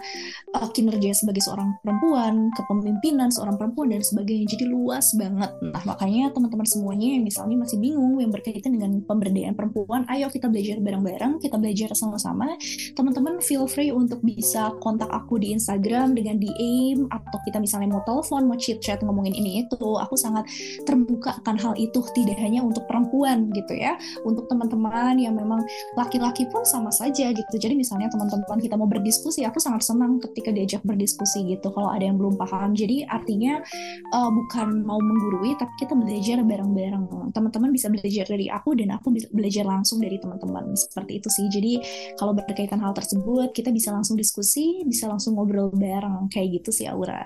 uh, 0.55 0.69
kinerja 0.71 1.15
sebagai 1.15 1.43
seorang 1.45 1.79
perempuan, 1.83 2.51
kepemimpinan 2.55 3.29
seorang 3.31 3.59
perempuan 3.59 3.95
dan 3.95 4.03
sebagainya. 4.03 4.47
Jadi 4.55 4.65
luas 4.71 5.15
banget. 5.15 5.51
Nah, 5.63 5.83
makanya 5.87 6.31
teman-teman 6.35 6.67
semuanya 6.67 7.19
yang 7.19 7.25
misalnya 7.27 7.57
masih 7.59 7.79
bingung 7.79 8.19
yang 8.19 8.31
berkaitan 8.31 8.75
dengan 8.79 9.03
pemberdayaan 9.05 9.55
perempuan, 9.59 10.07
ayo 10.11 10.31
kita 10.31 10.49
belajar 10.49 10.79
bareng-bareng, 10.79 11.43
kita 11.43 11.57
belajar 11.59 11.91
sama-sama. 11.95 12.55
Teman-teman 12.95 13.43
feel 13.43 13.67
free 13.67 13.91
untuk 13.91 14.23
bisa 14.23 14.75
kontak 14.81 15.11
aku 15.11 15.39
di 15.39 15.55
Instagram 15.55 16.15
dengan 16.15 16.39
DM 16.39 17.11
atau 17.11 17.39
kita 17.47 17.59
misalnya 17.59 17.99
mau 17.99 18.03
telepon, 18.07 18.47
mau 18.47 18.59
chit-chat 18.59 19.03
ngomongin 19.03 19.35
ini 19.35 19.67
itu. 19.67 19.79
Aku 19.79 20.15
sangat 20.15 20.47
terbuka 20.87 21.39
akan 21.43 21.57
hal 21.59 21.75
itu 21.79 22.03
tidak 22.15 22.39
hanya 22.39 22.63
untuk 22.63 22.87
perempuan 22.87 23.51
gitu 23.51 23.75
ya. 23.75 23.99
Untuk 24.23 24.47
teman-teman 24.47 25.19
yang 25.19 25.35
memang 25.35 25.63
laki-laki 25.99 26.47
pun 26.49 26.63
sama 26.63 26.93
saja 26.93 27.31
gitu. 27.33 27.55
Jadi 27.57 27.75
misalnya 27.75 28.09
teman-teman 28.13 28.59
kita 28.61 28.75
mau 28.79 28.89
berdiskusi 28.93 29.49
aku 29.49 29.57
sangat 29.57 29.89
senang 29.89 30.21
ketika 30.21 30.53
diajak 30.53 30.85
berdiskusi 30.85 31.49
gitu 31.49 31.73
kalau 31.73 31.89
ada 31.89 32.05
yang 32.05 32.21
belum 32.21 32.37
paham. 32.37 32.77
Jadi 32.77 33.09
artinya 33.09 33.65
uh, 34.13 34.29
bukan 34.29 34.85
mau 34.85 35.01
menggurui 35.01 35.57
tapi 35.57 35.73
kita 35.81 35.97
belajar 35.97 36.45
bareng-bareng. 36.45 37.33
Teman-teman 37.33 37.73
bisa 37.73 37.89
belajar 37.89 38.29
dari 38.29 38.53
aku 38.53 38.77
dan 38.77 38.93
aku 38.93 39.09
bisa 39.09 39.33
belajar 39.33 39.65
langsung 39.65 40.05
dari 40.05 40.21
teman-teman. 40.21 40.77
Seperti 40.77 41.25
itu 41.25 41.29
sih. 41.33 41.47
Jadi 41.49 41.73
kalau 42.21 42.37
berkaitan 42.37 42.85
hal 42.85 42.93
tersebut 42.93 43.57
kita 43.57 43.73
bisa 43.73 43.89
langsung 43.89 44.21
diskusi 44.21 44.85
bisa 44.85 45.09
langsung 45.09 45.41
ngobrol 45.41 45.73
bareng. 45.73 46.29
Kayak 46.29 46.61
gitu 46.61 46.85
sih 46.85 46.87
Aura. 46.87 47.25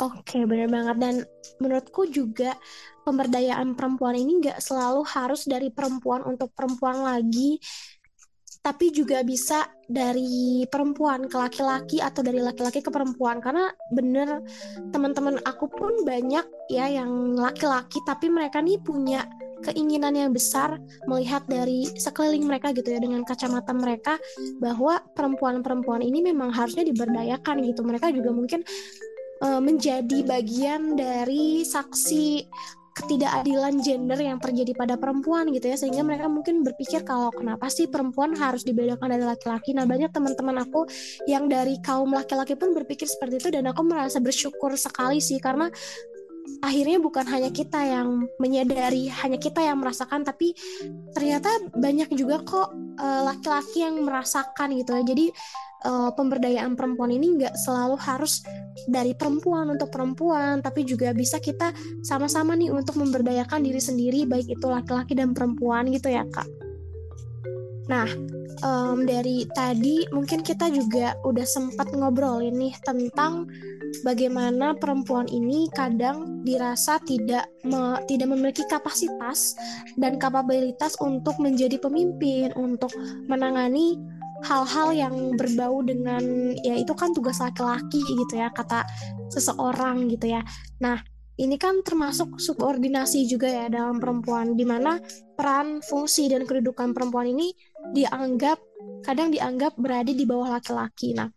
Oke, 0.00 0.48
benar 0.48 0.68
banget. 0.72 0.96
Dan 0.96 1.14
menurutku 1.60 2.08
juga 2.08 2.56
pemberdayaan 3.04 3.76
perempuan 3.76 4.16
ini 4.16 4.40
nggak 4.40 4.58
selalu 4.58 5.04
harus 5.04 5.44
dari 5.44 5.68
perempuan 5.68 6.24
untuk 6.24 6.50
perempuan 6.56 7.04
lagi 7.04 7.60
tapi 8.64 8.88
juga 8.88 9.20
bisa 9.20 9.68
dari 9.84 10.64
perempuan 10.64 11.28
ke 11.28 11.36
laki-laki 11.36 12.00
atau 12.00 12.24
dari 12.24 12.40
laki-laki 12.40 12.80
ke 12.80 12.88
perempuan. 12.88 13.36
Karena 13.44 13.68
bener 13.92 14.40
teman-teman 14.88 15.36
aku 15.44 15.68
pun 15.68 16.00
banyak 16.08 16.48
ya 16.72 16.88
yang 16.88 17.36
laki-laki 17.36 18.00
tapi 18.08 18.32
mereka 18.32 18.64
nih 18.64 18.80
punya 18.80 19.28
keinginan 19.68 20.16
yang 20.16 20.32
besar 20.32 20.80
melihat 21.04 21.44
dari 21.44 21.88
sekeliling 21.92 22.48
mereka 22.48 22.72
gitu 22.72 22.88
ya 22.88 23.00
dengan 23.00 23.20
kacamata 23.24 23.76
mereka 23.76 24.16
bahwa 24.60 25.00
perempuan-perempuan 25.12 26.00
ini 26.00 26.24
memang 26.24 26.48
harusnya 26.48 26.88
diberdayakan 26.88 27.60
gitu. 27.68 27.84
Mereka 27.84 28.16
juga 28.16 28.32
mungkin 28.32 28.64
uh, 29.44 29.60
menjadi 29.60 30.24
bagian 30.24 30.96
dari 30.96 31.68
saksi 31.68 32.48
ketidakadilan 32.94 33.82
gender 33.82 34.18
yang 34.22 34.38
terjadi 34.38 34.72
pada 34.72 34.94
perempuan 34.94 35.50
gitu 35.50 35.66
ya. 35.68 35.76
Sehingga 35.76 36.06
mereka 36.06 36.30
mungkin 36.30 36.62
berpikir 36.62 37.02
kalau 37.02 37.34
kenapa 37.34 37.66
sih 37.68 37.90
perempuan 37.90 38.38
harus 38.38 38.62
dibedakan 38.62 39.10
dari 39.10 39.26
laki-laki. 39.26 39.74
Nah 39.74 39.84
banyak 39.84 40.14
teman-teman 40.14 40.62
aku 40.62 40.86
yang 41.26 41.50
dari 41.50 41.82
kaum 41.82 42.14
laki-laki 42.14 42.54
pun 42.54 42.72
berpikir 42.72 43.10
seperti 43.10 43.42
itu 43.42 43.48
dan 43.50 43.66
aku 43.68 43.82
merasa 43.82 44.22
bersyukur 44.22 44.78
sekali 44.78 45.18
sih 45.18 45.42
karena 45.42 45.68
akhirnya 46.60 47.00
bukan 47.00 47.24
hanya 47.24 47.48
kita 47.48 47.80
yang 47.80 48.28
menyadari 48.36 49.08
hanya 49.08 49.40
kita 49.40 49.64
yang 49.64 49.80
merasakan 49.80 50.24
tapi 50.28 50.52
ternyata 51.16 51.48
banyak 51.72 52.12
juga 52.12 52.44
kok 52.44 52.68
eh, 53.00 53.22
laki-laki 53.26 53.82
yang 53.82 53.98
merasakan 54.00 54.76
gitu 54.78 54.90
ya. 54.94 55.02
Jadi 55.02 55.26
uh, 55.84 56.10
pemberdayaan 56.16 56.74
perempuan 56.74 57.12
ini 57.12 57.38
nggak 57.38 57.54
selalu 57.60 57.96
harus 58.00 58.42
dari 58.90 59.14
perempuan 59.14 59.70
untuk 59.70 59.92
perempuan, 59.94 60.58
tapi 60.64 60.82
juga 60.82 61.14
bisa 61.14 61.38
kita 61.38 61.70
sama-sama 62.02 62.58
nih 62.58 62.74
untuk 62.74 62.98
memberdayakan 62.98 63.62
diri 63.62 63.78
sendiri, 63.78 64.26
baik 64.26 64.50
itu 64.50 64.66
laki-laki 64.66 65.14
dan 65.14 65.30
perempuan 65.32 65.88
gitu 65.92 66.10
ya 66.10 66.26
kak. 66.28 66.48
Nah, 67.84 68.08
um, 68.64 69.04
dari 69.04 69.44
tadi 69.52 70.08
mungkin 70.08 70.40
kita 70.40 70.72
juga 70.72 71.12
udah 71.20 71.44
sempat 71.44 71.92
ngobrol 71.92 72.40
ini 72.40 72.72
tentang 72.80 73.44
bagaimana 74.02 74.72
perempuan 74.80 75.28
ini 75.28 75.68
kadang 75.76 76.40
dirasa 76.48 76.96
tidak 77.04 77.44
me, 77.62 78.00
tidak 78.08 78.32
memiliki 78.32 78.64
kapasitas 78.72 79.52
dan 80.00 80.16
kapabilitas 80.16 80.96
untuk 81.04 81.36
menjadi 81.36 81.76
pemimpin, 81.76 82.56
untuk 82.56 82.90
menangani 83.28 84.00
hal-hal 84.44 84.92
yang 84.92 85.14
berbau 85.34 85.80
dengan 85.80 86.54
ya 86.60 86.76
itu 86.76 86.92
kan 86.92 87.10
tugas 87.16 87.40
laki-laki 87.40 88.00
gitu 88.04 88.36
ya 88.36 88.52
kata 88.52 88.84
seseorang 89.32 90.06
gitu 90.12 90.30
ya. 90.36 90.44
Nah, 90.78 91.00
ini 91.34 91.58
kan 91.58 91.82
termasuk 91.82 92.38
subordinasi 92.38 93.26
juga 93.26 93.50
ya 93.50 93.66
dalam 93.66 93.98
perempuan 93.98 94.54
di 94.54 94.62
mana 94.62 95.02
peran, 95.34 95.82
fungsi 95.82 96.30
dan 96.30 96.46
kedudukan 96.46 96.94
perempuan 96.94 97.34
ini 97.34 97.50
dianggap 97.90 98.62
kadang 99.04 99.28
dianggap 99.32 99.76
berada 99.76 100.12
di 100.12 100.24
bawah 100.24 100.56
laki-laki. 100.56 101.12
Nah, 101.12 101.28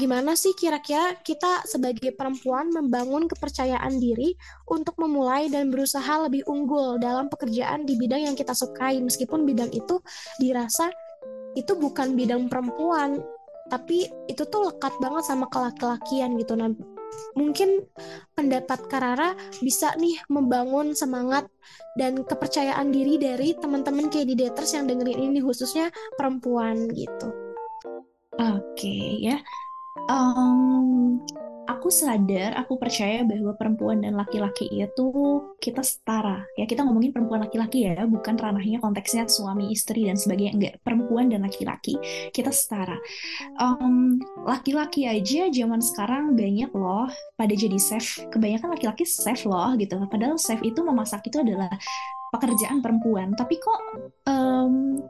gimana 0.00 0.32
sih 0.38 0.56
kira-kira 0.56 1.18
kita 1.20 1.64
sebagai 1.68 2.16
perempuan 2.16 2.72
membangun 2.72 3.28
kepercayaan 3.28 4.00
diri 4.00 4.32
untuk 4.68 4.96
memulai 4.96 5.52
dan 5.52 5.68
berusaha 5.68 6.24
lebih 6.24 6.44
unggul 6.48 6.96
dalam 6.96 7.28
pekerjaan 7.28 7.84
di 7.84 8.00
bidang 8.00 8.32
yang 8.32 8.36
kita 8.36 8.56
sukai 8.56 9.00
meskipun 9.04 9.44
bidang 9.44 9.68
itu 9.74 10.00
dirasa 10.40 10.88
itu 11.54 11.72
bukan 11.78 12.18
bidang 12.18 12.50
perempuan 12.50 13.22
tapi 13.72 14.06
itu 14.28 14.44
tuh 14.44 14.68
lekat 14.68 14.92
banget 15.00 15.24
sama 15.24 15.48
kelaki-lakian 15.48 16.36
gitu 16.36 16.52
nah 16.54 16.68
mungkin 17.34 17.86
pendapat 18.34 18.86
Karara 18.90 19.38
bisa 19.62 19.94
nih 19.98 20.18
membangun 20.30 20.94
semangat 20.94 21.46
dan 21.94 22.26
kepercayaan 22.26 22.90
diri 22.90 23.18
dari 23.18 23.54
teman-teman 23.54 24.10
kandidators 24.10 24.74
yang 24.74 24.90
dengerin 24.90 25.30
ini 25.30 25.38
khususnya 25.38 25.94
perempuan 26.18 26.90
gitu. 26.90 27.30
Oke 28.34 28.66
okay, 28.74 29.06
ya. 29.22 29.38
Um, 29.94 31.22
aku 31.70 31.88
sadar, 31.88 32.58
aku 32.58 32.76
percaya 32.76 33.22
bahwa 33.22 33.54
perempuan 33.54 34.02
dan 34.02 34.18
laki-laki 34.18 34.68
itu 34.68 35.06
kita 35.62 35.80
setara. 35.80 36.44
Ya, 36.58 36.66
kita 36.66 36.84
ngomongin 36.84 37.14
perempuan 37.14 37.46
laki-laki 37.46 37.88
ya, 37.88 38.04
bukan 38.04 38.36
ranahnya 38.36 38.82
konteksnya 38.82 39.24
suami, 39.30 39.70
istri 39.70 40.04
dan 40.10 40.18
sebagainya. 40.18 40.52
Enggak, 40.58 40.74
perempuan 40.84 41.30
dan 41.30 41.46
laki-laki 41.46 41.96
kita 42.34 42.50
setara. 42.50 42.98
Um, 43.62 44.18
laki-laki 44.44 45.06
aja 45.08 45.48
zaman 45.48 45.80
sekarang 45.80 46.34
banyak 46.34 46.74
loh 46.74 47.08
pada 47.38 47.54
jadi 47.54 47.78
chef. 47.78 48.18
Kebanyakan 48.34 48.74
laki-laki 48.76 49.06
chef 49.06 49.46
loh 49.46 49.72
gitu. 49.78 49.96
Padahal 50.10 50.36
chef 50.36 50.60
itu 50.60 50.82
memasak 50.82 51.24
itu 51.30 51.40
adalah 51.40 51.70
pekerjaan 52.34 52.82
perempuan 52.82 53.30
tapi 53.38 53.62
kok 53.62 53.78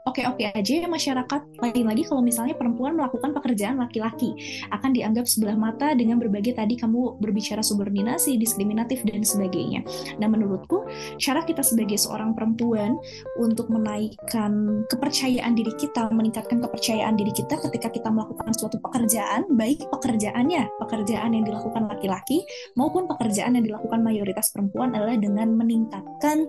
oke-oke 0.05 0.45
aja 0.55 0.73
ya 0.85 0.89
masyarakat. 0.89 1.41
Lain 1.61 1.87
lagi 1.87 2.03
kalau 2.07 2.23
misalnya 2.23 2.55
perempuan 2.55 2.95
melakukan 2.95 3.35
pekerjaan 3.35 3.81
laki-laki 3.81 4.35
akan 4.71 4.91
dianggap 4.93 5.27
sebelah 5.27 5.57
mata 5.57 5.93
dengan 5.97 6.21
berbagai 6.21 6.55
tadi 6.57 6.79
kamu 6.79 7.19
berbicara 7.19 7.61
subordinasi 7.65 8.37
diskriminatif 8.39 9.03
dan 9.07 9.25
sebagainya. 9.25 9.83
Nah 10.19 10.29
menurutku 10.31 10.87
cara 11.19 11.43
kita 11.43 11.63
sebagai 11.65 11.97
seorang 11.99 12.33
perempuan 12.37 12.97
untuk 13.41 13.71
menaikkan 13.73 14.85
kepercayaan 14.89 15.57
diri 15.57 15.73
kita 15.77 16.11
meningkatkan 16.13 16.61
kepercayaan 16.61 17.15
diri 17.19 17.33
kita 17.33 17.59
ketika 17.59 17.89
kita 17.91 18.09
melakukan 18.13 18.53
suatu 18.55 18.79
pekerjaan 18.81 19.49
baik 19.55 19.83
pekerjaannya 19.91 20.69
pekerjaan 20.85 21.31
yang 21.35 21.45
dilakukan 21.47 21.89
laki-laki 21.91 22.45
maupun 22.79 23.09
pekerjaan 23.11 23.57
yang 23.59 23.65
dilakukan 23.65 24.01
mayoritas 24.01 24.53
perempuan 24.53 24.93
adalah 24.95 25.17
dengan 25.19 25.55
meningkatkan 25.57 26.47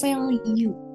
value 0.00 0.93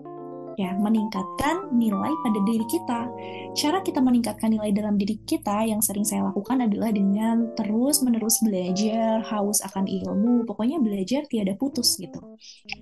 ya 0.60 0.76
meningkatkan 0.76 1.72
nilai 1.72 2.12
pada 2.20 2.40
diri 2.44 2.66
kita. 2.68 3.08
Cara 3.56 3.80
kita 3.80 4.04
meningkatkan 4.04 4.52
nilai 4.52 4.76
dalam 4.76 5.00
diri 5.00 5.16
kita 5.24 5.64
yang 5.64 5.80
sering 5.80 6.04
saya 6.04 6.28
lakukan 6.28 6.60
adalah 6.60 6.92
dengan 6.92 7.56
terus-menerus 7.56 8.44
belajar, 8.44 9.24
haus 9.24 9.64
akan 9.64 9.88
ilmu, 9.88 10.44
pokoknya 10.44 10.84
belajar 10.84 11.24
tiada 11.32 11.56
putus 11.56 11.96
gitu. 11.96 12.20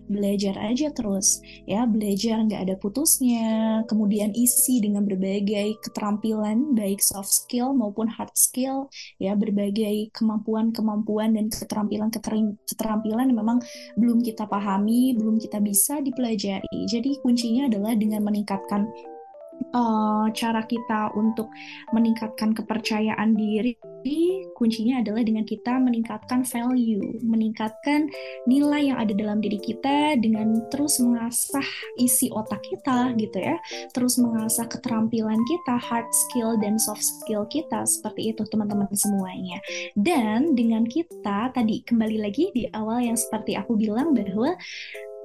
Belajar 0.09 0.57
aja 0.57 0.89
terus, 0.89 1.37
ya 1.69 1.85
belajar 1.85 2.41
nggak 2.49 2.65
ada 2.65 2.75
putusnya, 2.81 3.85
kemudian 3.85 4.33
isi 4.33 4.81
dengan 4.81 5.05
berbagai 5.05 5.77
keterampilan 5.85 6.73
baik 6.73 6.97
soft 6.97 7.29
skill 7.29 7.77
maupun 7.77 8.09
hard 8.09 8.33
skill, 8.33 8.89
ya 9.21 9.37
berbagai 9.37 10.09
kemampuan-kemampuan 10.17 11.37
dan 11.37 11.53
keterampilan-keterampilan 11.53 13.25
yang 13.29 13.37
memang 13.37 13.59
belum 13.99 14.25
kita 14.25 14.49
pahami, 14.49 15.13
belum 15.13 15.37
kita 15.37 15.61
bisa 15.61 16.01
dipelajari. 16.01 16.89
Jadi 16.89 17.21
kuncinya 17.21 17.66
adalah 17.67 17.93
dengan 17.93 18.23
meningkatkan 18.23 18.87
uh, 19.75 20.27
cara 20.33 20.63
kita 20.65 21.11
untuk 21.15 21.51
meningkatkan 21.91 22.55
kepercayaan 22.55 23.35
diri 23.35 23.75
kuncinya 24.57 25.05
adalah 25.05 25.21
dengan 25.21 25.45
kita 25.45 25.77
meningkatkan 25.77 26.41
value, 26.41 27.21
meningkatkan 27.21 28.09
nilai 28.49 28.89
yang 28.93 28.97
ada 28.97 29.13
dalam 29.13 29.37
diri 29.37 29.61
kita 29.61 30.17
dengan 30.17 30.65
terus 30.73 30.97
mengasah 30.97 31.65
isi 32.01 32.31
otak 32.33 32.63
kita 32.65 33.13
gitu 33.21 33.37
ya, 33.37 33.57
terus 33.93 34.17
mengasah 34.17 34.65
keterampilan 34.65 35.37
kita, 35.45 35.75
hard 35.77 36.09
skill 36.25 36.57
dan 36.57 36.81
soft 36.81 37.03
skill 37.03 37.45
kita 37.51 37.85
seperti 37.85 38.33
itu 38.33 38.41
teman-teman 38.49 38.89
semuanya. 38.97 39.61
Dan 39.93 40.57
dengan 40.57 40.87
kita 40.89 41.53
tadi 41.53 41.85
kembali 41.85 42.17
lagi 42.17 42.49
di 42.55 42.65
awal 42.73 43.05
yang 43.05 43.17
seperti 43.19 43.53
aku 43.53 43.77
bilang 43.77 44.17
bahwa 44.17 44.57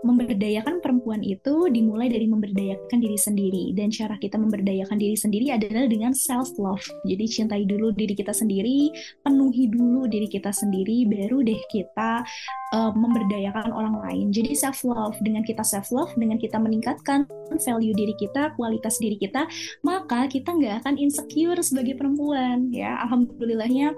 memberdayakan 0.02 0.82
perempuan 0.82 1.22
itu 1.22 1.70
dimulai 1.70 2.10
dari 2.10 2.26
memberdayakan 2.26 2.98
diri 2.98 3.18
sendiri 3.18 3.64
dan 3.74 3.88
cara 3.88 4.18
kita 4.18 4.34
memberdayakan 4.36 4.98
diri 4.98 5.14
sendiri 5.14 5.54
adalah 5.54 5.86
dengan 5.86 6.12
self 6.12 6.54
love. 6.58 6.82
Jadi 7.06 7.24
cintai 7.30 7.62
dulu 7.64 7.94
diri 7.94 8.12
kita 8.12 8.34
sendiri, 8.34 8.90
penuhi 9.22 9.70
dulu 9.70 10.10
diri 10.10 10.26
kita 10.26 10.50
sendiri, 10.50 11.06
baru 11.06 11.46
deh 11.46 11.60
kita 11.70 12.26
uh, 12.74 12.92
memberdayakan 12.92 13.70
orang 13.70 13.96
lain. 14.02 14.26
Jadi 14.34 14.58
self 14.58 14.82
love 14.82 15.14
dengan 15.22 15.46
kita 15.46 15.62
self 15.62 15.94
love, 15.94 16.10
dengan 16.18 16.36
kita 16.36 16.58
meningkatkan 16.58 17.24
value 17.62 17.94
diri 17.94 18.14
kita, 18.18 18.52
kualitas 18.58 18.98
diri 18.98 19.16
kita, 19.20 19.46
maka 19.86 20.26
kita 20.26 20.50
nggak 20.50 20.82
akan 20.84 20.98
insecure 20.98 21.58
sebagai 21.62 21.94
perempuan. 21.94 22.72
Ya, 22.72 22.98
alhamdulillahnya 23.06 23.94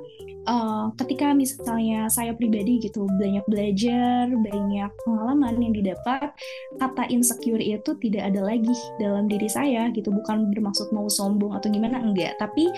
uh, 0.48 0.90
ketika 1.00 1.32
misalnya 1.32 2.08
saya 2.10 2.34
pribadi 2.36 2.80
gitu 2.82 3.06
banyak 3.06 3.44
belajar, 3.48 4.28
banyak 4.28 4.90
pengalaman 5.04 5.54
yang 5.60 5.72
didapat 5.72 5.93
dapat 5.94 6.34
kata 6.82 7.06
insecure 7.08 7.62
itu 7.62 7.94
tidak 8.02 8.34
ada 8.34 8.40
lagi 8.42 8.74
dalam 8.98 9.30
diri 9.30 9.46
saya 9.46 9.88
gitu. 9.94 10.10
Bukan 10.10 10.50
bermaksud 10.50 10.90
mau 10.90 11.06
sombong 11.06 11.54
atau 11.54 11.70
gimana 11.70 12.02
enggak. 12.02 12.34
Tapi 12.42 12.68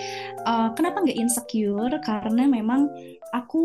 uh, 0.44 0.70
kenapa 0.76 1.00
enggak 1.00 1.18
insecure? 1.18 1.96
Karena 2.05 2.44
memang 2.44 2.87
aku 3.33 3.64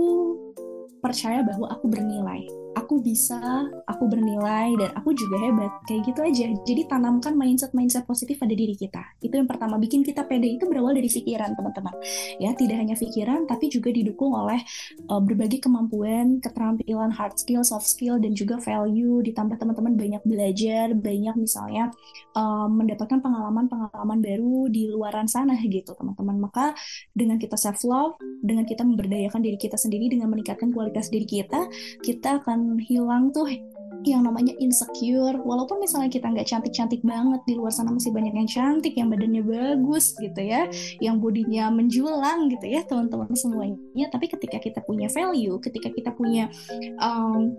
percaya 1.04 1.44
bahwa 1.44 1.68
aku 1.74 1.90
bernilai 1.90 2.61
aku 2.72 3.04
bisa, 3.04 3.68
aku 3.88 4.08
bernilai, 4.08 4.76
dan 4.80 4.92
aku 4.96 5.12
juga 5.12 5.38
hebat. 5.44 5.72
Kayak 5.88 6.02
gitu 6.12 6.20
aja. 6.24 6.46
Jadi 6.64 6.82
tanamkan 6.88 7.34
mindset-mindset 7.36 8.08
positif 8.08 8.40
pada 8.40 8.56
diri 8.56 8.76
kita. 8.76 9.02
Itu 9.20 9.40
yang 9.40 9.48
pertama, 9.48 9.76
bikin 9.76 10.04
kita 10.04 10.24
pede 10.28 10.48
itu 10.60 10.68
berawal 10.68 10.96
dari 10.96 11.08
pikiran, 11.12 11.56
teman-teman. 11.56 11.96
Ya, 12.40 12.56
tidak 12.56 12.78
hanya 12.80 12.96
pikiran, 12.96 13.48
tapi 13.48 13.68
juga 13.68 13.92
didukung 13.92 14.32
oleh 14.32 14.60
uh, 15.12 15.20
berbagai 15.20 15.64
kemampuan, 15.64 16.40
keterampilan, 16.40 17.12
hard 17.12 17.36
skill, 17.36 17.64
soft 17.66 17.88
skill, 17.88 18.20
dan 18.22 18.32
juga 18.38 18.60
value. 18.62 19.20
Ditambah 19.24 19.60
teman-teman 19.60 19.94
banyak 19.96 20.24
belajar, 20.24 20.96
banyak 20.96 21.36
misalnya 21.36 21.92
uh, 22.36 22.68
mendapatkan 22.72 23.20
pengalaman-pengalaman 23.20 24.20
baru 24.24 24.72
di 24.72 24.88
luaran 24.88 25.28
sana 25.28 25.56
gitu, 25.60 25.92
teman-teman. 25.96 26.40
Maka 26.40 26.76
dengan 27.12 27.36
kita 27.36 27.60
self-love, 27.60 28.16
dengan 28.40 28.64
kita 28.64 28.88
memberdayakan 28.88 29.42
diri 29.44 29.58
kita 29.60 29.76
sendiri, 29.76 30.08
dengan 30.08 30.32
meningkatkan 30.32 30.72
kualitas 30.72 31.12
diri 31.12 31.28
kita, 31.28 31.68
kita 32.02 32.44
akan 32.44 32.61
hilang 32.82 33.30
tuh 33.34 33.50
yang 34.02 34.26
namanya 34.26 34.54
insecure. 34.58 35.38
Walaupun 35.42 35.78
misalnya 35.78 36.10
kita 36.10 36.26
nggak 36.26 36.50
cantik-cantik 36.50 37.02
banget 37.06 37.42
di 37.46 37.54
luar 37.54 37.70
sana 37.70 37.94
masih 37.94 38.10
banyak 38.10 38.34
yang 38.34 38.50
cantik 38.50 38.94
yang 38.98 39.14
badannya 39.14 39.44
bagus 39.46 40.18
gitu 40.18 40.42
ya 40.42 40.66
yang 40.98 41.22
bodinya 41.22 41.70
menjulang 41.70 42.50
gitu 42.50 42.66
ya 42.66 42.82
teman-teman 42.86 43.34
semuanya. 43.38 44.06
Tapi 44.10 44.26
ketika 44.26 44.58
kita 44.58 44.80
punya 44.82 45.06
value 45.14 45.58
ketika 45.62 45.90
kita 45.94 46.12
punya 46.18 46.50
um, 46.98 47.54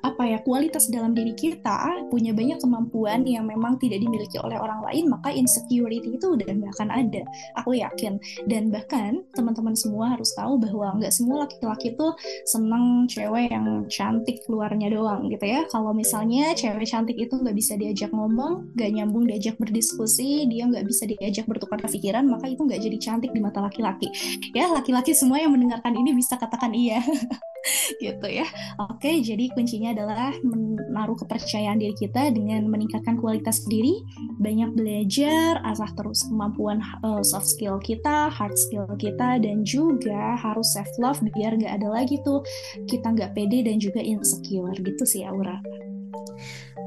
apa 0.00 0.22
ya 0.24 0.38
kualitas 0.44 0.88
dalam 0.88 1.12
diri 1.12 1.34
kita 1.34 2.08
punya 2.08 2.30
banyak 2.30 2.58
kemampuan 2.62 3.26
yang 3.26 3.46
memang 3.46 3.76
tidak 3.82 4.00
dimiliki 4.02 4.38
oleh 4.40 4.56
orang 4.56 4.80
lain 4.86 5.10
maka 5.10 5.34
insecurity 5.34 6.16
itu 6.16 6.26
udah 6.36 6.46
nggak 6.46 6.72
akan 6.78 6.88
ada. 6.90 7.22
Aku 7.62 7.74
yakin. 7.76 8.20
Dan 8.46 8.70
bahkan 8.70 9.22
teman-teman 9.34 9.74
semua 9.74 10.14
harus 10.14 10.30
tahu 10.34 10.60
bahwa 10.60 10.98
nggak 11.00 11.12
semua 11.12 11.46
laki-laki 11.46 11.94
tuh 11.98 12.14
seneng 12.46 13.06
cewek 13.10 13.50
yang 13.50 13.86
cantik 13.90 14.42
luarnya 14.46 14.92
doang 14.92 15.28
gitu 15.28 15.44
ya. 15.44 15.66
Kalau 15.68 15.90
misalnya 15.96 16.52
cewek 16.54 16.86
cantik 16.86 17.16
itu 17.18 17.34
nggak 17.34 17.56
bisa 17.56 17.74
diajak 17.76 18.10
ngomong 18.14 18.74
nggak 18.76 18.90
nyambung 18.94 19.26
diajak 19.26 19.56
berdiskusi 19.60 20.46
dia 20.46 20.66
nggak 20.66 20.86
bisa 20.86 21.06
diajak 21.06 21.44
bertukar 21.46 21.82
pikiran 21.82 22.26
maka 22.26 22.46
itu 22.48 22.62
nggak 22.62 22.80
jadi 22.80 22.98
cantik 23.00 23.30
di 23.34 23.40
mata 23.42 23.60
laki-laki. 23.62 24.08
Ya 24.54 24.70
laki-laki 24.70 25.12
semua 25.16 25.42
yang 25.42 25.52
mendengarkan 25.54 25.94
ini 25.96 26.14
bisa 26.14 26.36
katakan 26.38 26.72
iya 26.74 27.02
gitu 27.98 28.26
ya. 28.28 28.46
Oke, 28.80 29.20
jadi 29.20 29.50
kuncinya 29.52 29.92
adalah 29.92 30.32
menaruh 30.40 31.16
kepercayaan 31.20 31.80
diri 31.80 31.94
kita 31.96 32.32
dengan 32.32 32.66
meningkatkan 32.68 33.20
kualitas 33.20 33.64
diri, 33.68 34.00
banyak 34.40 34.72
belajar, 34.74 35.60
asah 35.64 35.90
terus 35.96 36.24
kemampuan 36.28 36.80
uh, 37.04 37.22
soft 37.24 37.48
skill 37.50 37.76
kita, 37.80 38.32
hard 38.32 38.54
skill 38.56 38.88
kita, 38.96 39.40
dan 39.40 39.62
juga 39.66 40.36
harus 40.40 40.72
self 40.72 40.90
love 41.00 41.20
biar 41.36 41.56
nggak 41.56 41.82
ada 41.82 41.88
lagi 41.92 42.18
tuh 42.24 42.42
kita 42.88 43.12
nggak 43.12 43.36
pede 43.36 43.66
dan 43.66 43.76
juga 43.78 44.00
insecure 44.00 44.74
gitu 44.80 45.04
sih 45.04 45.22
Aura. 45.26 45.60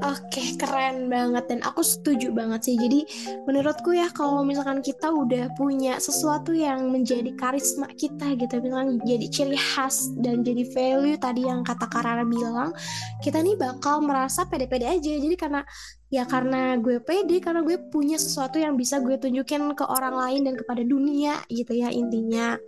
Oke, 0.02 0.58
keren 0.58 1.06
banget 1.06 1.46
dan 1.46 1.60
aku 1.62 1.86
setuju 1.86 2.34
banget 2.34 2.66
sih. 2.66 2.74
Jadi 2.74 3.06
menurutku 3.46 3.94
ya 3.94 4.10
kalau 4.10 4.42
misalkan 4.42 4.82
kita 4.82 5.06
udah 5.12 5.54
punya 5.54 6.02
sesuatu 6.02 6.50
yang 6.50 6.90
menjadi 6.90 7.30
karisma 7.38 7.86
kita 7.94 8.34
gitu, 8.34 8.58
misalkan 8.58 8.98
jadi 9.06 9.26
ciri 9.30 9.54
khas 9.54 10.10
dan 10.18 10.42
jadi 10.42 10.66
value 10.74 11.14
tadi 11.14 11.46
yang 11.46 11.62
kata 11.62 11.86
Karara 11.86 12.26
bilang, 12.26 12.74
kita 13.22 13.38
nih 13.38 13.54
bakal 13.54 14.02
merasa 14.02 14.42
pede-pede 14.50 14.90
aja. 14.90 15.12
Jadi 15.14 15.36
karena 15.38 15.62
ya 16.10 16.26
karena 16.26 16.74
gue 16.82 16.98
pede, 16.98 17.38
karena 17.38 17.62
gue 17.62 17.78
punya 17.90 18.18
sesuatu 18.18 18.58
yang 18.58 18.74
bisa 18.74 18.98
gue 18.98 19.14
tunjukin 19.14 19.78
ke 19.78 19.84
orang 19.86 20.14
lain 20.18 20.40
dan 20.50 20.54
kepada 20.58 20.82
dunia 20.82 21.38
gitu 21.46 21.70
ya 21.70 21.88
intinya. 21.94 22.58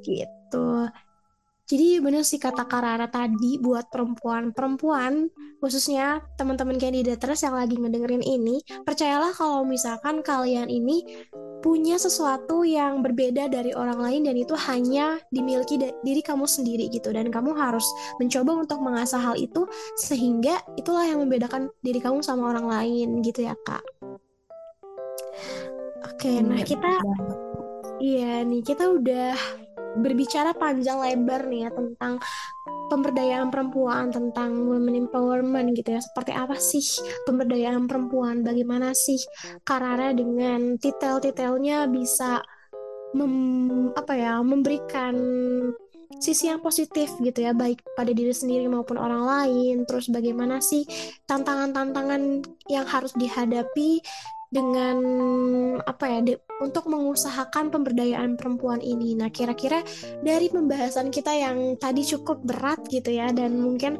Gitu. 0.00 0.66
Jadi 1.64 1.96
bener 1.96 2.20
sih 2.28 2.36
kata 2.36 2.68
Karara 2.68 3.08
tadi 3.08 3.56
buat 3.56 3.88
perempuan-perempuan 3.88 5.32
khususnya 5.64 6.20
teman-teman 6.36 6.76
kandidaters 6.76 7.40
yang 7.40 7.56
lagi 7.56 7.80
ngedengerin 7.80 8.20
ini, 8.20 8.60
percayalah 8.84 9.32
kalau 9.32 9.64
misalkan 9.64 10.20
kalian 10.20 10.68
ini 10.68 11.24
punya 11.64 11.96
sesuatu 11.96 12.68
yang 12.68 13.00
berbeda 13.00 13.48
dari 13.48 13.72
orang 13.72 13.96
lain 13.96 14.28
dan 14.28 14.36
itu 14.36 14.52
hanya 14.68 15.16
dimiliki 15.32 15.80
diri 15.80 16.20
kamu 16.20 16.44
sendiri 16.44 16.92
gitu 16.92 17.08
dan 17.16 17.32
kamu 17.32 17.56
harus 17.56 17.88
mencoba 18.20 18.68
untuk 18.68 18.84
mengasah 18.84 19.16
hal 19.16 19.32
itu 19.40 19.64
sehingga 19.96 20.60
itulah 20.76 21.08
yang 21.08 21.24
membedakan 21.24 21.72
diri 21.80 21.96
kamu 21.96 22.20
sama 22.20 22.52
orang 22.52 22.68
lain 22.68 23.24
gitu 23.24 23.48
ya 23.48 23.56
kak. 23.64 23.80
Oke, 26.12 26.44
nah 26.44 26.60
kita 26.60 27.00
iya 28.04 28.44
nih 28.44 28.60
kita 28.60 28.84
udah 28.92 29.32
berbicara 29.94 30.54
panjang 30.54 30.98
lebar 31.00 31.46
nih 31.46 31.66
ya 31.66 31.70
tentang 31.70 32.18
pemberdayaan 32.92 33.48
perempuan 33.48 34.12
tentang 34.12 34.68
women 34.68 35.08
empowerment 35.08 35.72
gitu 35.76 35.96
ya. 35.96 36.00
Seperti 36.02 36.32
apa 36.34 36.56
sih 36.58 36.84
pemberdayaan 37.24 37.86
perempuan? 37.88 38.44
Bagaimana 38.44 38.92
sih 38.92 39.18
Karara 39.62 40.12
dengan 40.12 40.76
detail-detailnya 40.76 41.88
bisa 41.88 42.42
mem, 43.14 43.94
apa 43.94 44.12
ya 44.18 44.42
memberikan 44.42 45.14
sisi 46.22 46.46
yang 46.46 46.62
positif 46.62 47.10
gitu 47.18 47.42
ya 47.42 47.50
baik 47.56 47.82
pada 47.98 48.14
diri 48.14 48.30
sendiri 48.30 48.68
maupun 48.70 49.00
orang 49.00 49.24
lain. 49.24 49.76
Terus 49.88 50.10
bagaimana 50.12 50.60
sih 50.60 50.86
tantangan-tantangan 51.26 52.44
yang 52.70 52.86
harus 52.86 53.14
dihadapi 53.16 54.02
dengan 54.54 54.98
apa 55.82 56.04
ya 56.06 56.20
de, 56.22 56.34
untuk 56.62 56.86
mengusahakan 56.86 57.74
pemberdayaan 57.74 58.38
perempuan 58.38 58.78
ini. 58.78 59.18
Nah, 59.18 59.34
kira-kira 59.34 59.82
dari 60.22 60.46
pembahasan 60.46 61.10
kita 61.10 61.34
yang 61.34 61.74
tadi 61.82 62.06
cukup 62.06 62.38
berat 62.46 62.78
gitu 62.86 63.10
ya 63.10 63.34
dan 63.34 63.58
mungkin 63.58 63.98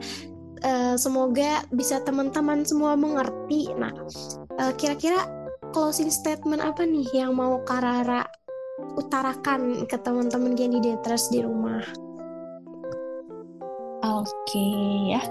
uh, 0.62 0.94
semoga 0.94 1.66
bisa 1.74 1.98
teman-teman 2.06 2.62
semua 2.62 2.94
mengerti. 2.94 3.74
Nah, 3.74 3.90
uh, 4.62 4.72
kira-kira 4.78 5.26
closing 5.74 6.14
statement 6.14 6.62
apa 6.62 6.86
nih 6.86 7.10
yang 7.10 7.34
mau 7.34 7.58
Karara 7.66 8.22
utarakan 8.94 9.90
ke 9.90 9.98
teman-teman 9.98 10.54
candidates 10.54 11.34
di 11.34 11.42
rumah? 11.42 11.82
Oke 14.04 14.28
okay, 14.46 15.16
ya, 15.16 15.22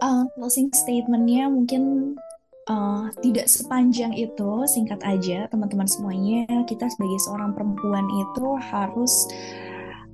uh, 0.00 0.24
closing 0.38 0.70
statementnya 0.72 1.50
mungkin 1.50 2.14
uh, 2.68 3.12
tidak 3.20 3.46
sepanjang 3.48 4.12
itu, 4.16 4.64
singkat 4.68 5.00
aja 5.04 5.48
teman-teman 5.52 5.88
semuanya, 5.88 6.44
kita 6.64 6.88
sebagai 6.88 7.20
seorang 7.28 7.52
perempuan 7.52 8.06
itu 8.08 8.46
harus 8.72 9.28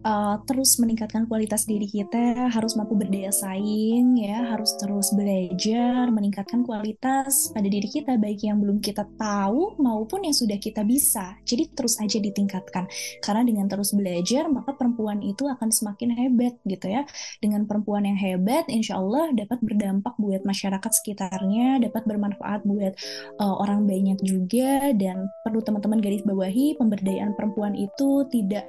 uh, 0.05 0.37
terus 0.49 0.77
meningkatkan 0.81 1.29
kualitas 1.29 1.69
diri 1.69 1.87
kita, 1.87 2.49
harus 2.49 2.77
mampu 2.77 2.97
berdaya 2.97 3.33
saing, 3.33 4.17
ya, 4.21 4.55
harus 4.55 4.75
terus 4.81 5.13
belajar, 5.13 6.09
meningkatkan 6.09 6.65
kualitas 6.65 7.53
pada 7.53 7.69
diri 7.69 7.89
kita, 7.89 8.17
baik 8.17 8.45
yang 8.45 8.61
belum 8.61 8.81
kita 8.81 9.05
tahu 9.17 9.77
maupun 9.81 10.25
yang 10.25 10.37
sudah 10.37 10.57
kita 10.57 10.85
bisa. 10.85 11.37
Jadi 11.45 11.73
terus 11.73 12.01
aja 12.01 12.19
ditingkatkan, 12.21 12.89
karena 13.25 13.43
dengan 13.45 13.67
terus 13.69 13.93
belajar 13.93 14.49
maka 14.49 14.73
perempuan 14.77 15.21
itu 15.21 15.47
akan 15.49 15.69
semakin 15.69 16.13
hebat 16.17 16.57
gitu 16.65 16.89
ya. 16.89 17.05
Dengan 17.41 17.65
perempuan 17.69 18.05
yang 18.09 18.17
hebat, 18.17 18.69
insya 18.69 18.97
Allah 19.01 19.33
dapat 19.37 19.61
berdampak 19.61 20.17
buat 20.17 20.43
masyarakat 20.45 20.93
sekitarnya, 21.03 21.81
dapat 21.85 22.03
bermanfaat 22.09 22.65
buat 22.65 22.97
uh, 23.41 23.57
orang 23.61 23.85
banyak 23.85 24.19
juga, 24.25 24.93
dan 24.97 25.29
perlu 25.45 25.61
teman-teman 25.61 26.01
garis 26.01 26.25
bawahi 26.25 26.77
pemberdayaan 26.81 27.37
perempuan 27.37 27.77
itu 27.77 28.25
tidak 28.33 28.69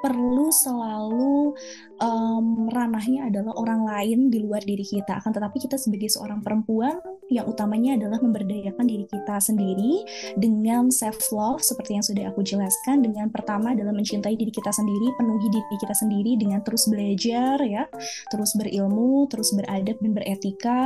perlu 0.00 0.48
selalu 0.50 1.54
um, 2.00 2.66
ranahnya 2.72 3.28
adalah 3.28 3.54
orang 3.54 3.84
lain 3.86 4.18
di 4.32 4.40
luar 4.42 4.64
diri 4.64 4.82
kita. 4.82 5.20
Akan 5.20 5.30
tetapi 5.30 5.60
kita 5.60 5.76
sebagai 5.76 6.08
seorang 6.10 6.40
perempuan 6.40 6.98
yang 7.30 7.46
utamanya 7.46 7.94
adalah 7.94 8.18
memberdayakan 8.18 8.86
diri 8.90 9.06
kita 9.06 9.38
sendiri 9.38 10.02
dengan 10.34 10.90
self 10.90 11.30
love 11.30 11.62
seperti 11.62 11.94
yang 11.94 12.04
sudah 12.04 12.24
aku 12.32 12.42
jelaskan. 12.42 13.06
Dengan 13.06 13.30
pertama 13.30 13.76
adalah 13.76 13.94
mencintai 13.94 14.34
diri 14.34 14.50
kita 14.50 14.74
sendiri, 14.74 15.14
penuhi 15.14 15.46
diri 15.52 15.76
kita 15.78 15.94
sendiri 15.94 16.32
dengan 16.40 16.58
terus 16.66 16.90
belajar 16.90 17.62
ya, 17.62 17.86
terus 18.34 18.56
berilmu, 18.58 19.30
terus 19.30 19.54
beradab 19.54 19.96
dan 20.02 20.10
beretika. 20.10 20.80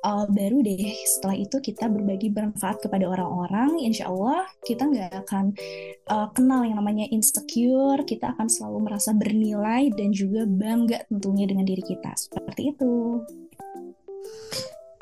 Uh, 0.00 0.24
baru 0.32 0.64
deh 0.64 0.94
setelah 1.04 1.36
itu 1.36 1.56
kita 1.60 1.90
berbagi 1.90 2.32
bermanfaat 2.32 2.80
kepada 2.80 3.04
orang-orang. 3.04 3.76
Insya 3.84 4.08
Allah 4.08 4.48
kita 4.64 4.88
nggak 4.88 5.12
akan 5.28 5.44
uh, 6.08 6.28
kenal 6.32 6.64
yang 6.64 6.80
namanya 6.80 7.04
insecure. 7.12 8.00
Kita 8.08 8.32
akan 8.32 8.43
akan 8.44 8.52
selalu 8.52 8.78
merasa 8.84 9.16
bernilai 9.16 9.88
dan 9.96 10.12
juga 10.12 10.44
bangga 10.44 11.08
tentunya 11.08 11.48
dengan 11.48 11.64
diri 11.64 11.80
kita. 11.80 12.12
Seperti 12.12 12.76
itu. 12.76 13.24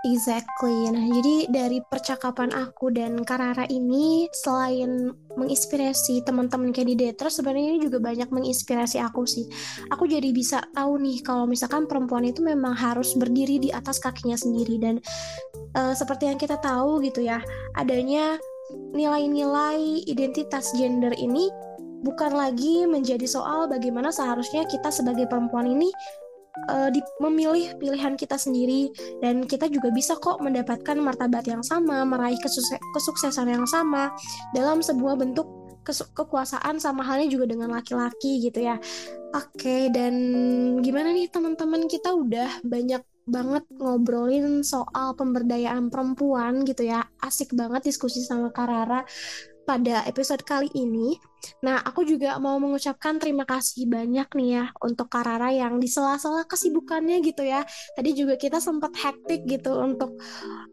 Exactly. 0.03 0.90
Nah, 0.90 1.07
jadi 1.14 1.34
dari 1.51 1.78
percakapan 1.82 2.51
aku 2.55 2.90
dan 2.90 3.22
Karara 3.22 3.66
ini 3.70 4.26
selain 4.34 5.14
menginspirasi 5.34 6.22
teman-teman 6.26 6.74
kandidator, 6.74 7.30
sebenarnya 7.30 7.78
ini 7.78 7.80
juga 7.86 7.99
banyak 8.03 8.30
menginspirasi 8.30 8.99
aku 8.99 9.26
sih. 9.26 9.47
Aku 9.95 10.07
jadi 10.07 10.30
bisa 10.34 10.62
tahu 10.74 11.03
nih 11.03 11.22
kalau 11.22 11.47
misalkan 11.47 11.86
perempuan 11.86 12.26
itu 12.26 12.43
memang 12.43 12.74
harus 12.74 13.14
berdiri 13.14 13.62
di 13.62 13.70
atas 13.70 14.03
kakinya 14.03 14.34
sendiri 14.34 14.78
dan 14.82 14.99
uh, 15.78 15.95
seperti 15.95 16.30
yang 16.30 16.38
kita 16.38 16.59
tahu 16.59 16.99
gitu 17.07 17.22
ya, 17.22 17.38
adanya 17.78 18.43
nilai-nilai 18.90 20.03
identitas 20.11 20.74
gender 20.74 21.14
ini 21.14 21.47
bukan 22.03 22.35
lagi 22.35 22.85
menjadi 22.85 23.25
soal 23.25 23.71
bagaimana 23.71 24.11
seharusnya 24.11 24.67
kita 24.67 24.91
sebagai 24.91 25.31
perempuan 25.31 25.71
ini 25.71 25.89
uh, 26.69 26.89
di, 26.93 27.01
memilih 27.23 27.79
pilihan 27.79 28.19
kita 28.19 28.37
sendiri 28.37 28.93
dan 29.25 29.47
kita 29.47 29.71
juga 29.71 29.89
bisa 29.95 30.19
kok 30.19 30.43
mendapatkan 30.43 30.99
martabat 30.99 31.47
yang 31.49 31.65
sama, 31.65 32.05
meraih 32.05 32.39
kesukses 32.43 32.79
kesuksesan 32.93 33.49
yang 33.49 33.67
sama 33.67 34.13
dalam 34.53 34.85
sebuah 34.85 35.17
bentuk 35.17 35.47
kekuasaan 36.15 36.79
sama 36.79 37.03
halnya 37.03 37.27
juga 37.27 37.51
dengan 37.51 37.75
laki-laki 37.75 38.39
gitu 38.39 38.63
ya. 38.63 38.79
Oke, 39.35 39.91
dan 39.91 40.15
gimana 40.85 41.11
nih 41.11 41.27
teman-teman 41.27 41.91
kita 41.91 42.15
udah 42.15 42.63
banyak 42.63 43.03
banget 43.23 43.65
ngobrolin 43.79 44.63
soal 44.67 45.15
pemberdayaan 45.19 45.91
perempuan 45.91 46.63
gitu 46.63 46.87
ya. 46.87 47.03
Asik 47.19 47.51
banget 47.59 47.91
diskusi 47.91 48.23
sama 48.23 48.55
Karara 48.55 49.03
pada 49.63 50.03
episode 50.07 50.43
kali 50.43 50.69
ini. 50.75 51.19
Nah, 51.67 51.83
aku 51.83 52.07
juga 52.07 52.39
mau 52.39 52.55
mengucapkan 52.63 53.19
terima 53.19 53.43
kasih 53.43 53.91
banyak 53.91 54.31
nih 54.39 54.49
ya 54.63 54.65
untuk 54.79 55.11
Karara 55.11 55.51
yang 55.51 55.83
di 55.83 55.91
sela-sela 55.91 56.47
kesibukannya 56.47 57.19
gitu 57.27 57.43
ya. 57.43 57.67
Tadi 57.99 58.11
juga 58.15 58.39
kita 58.39 58.63
sempat 58.63 58.95
hektik 58.95 59.43
gitu 59.51 59.75
untuk 59.83 60.15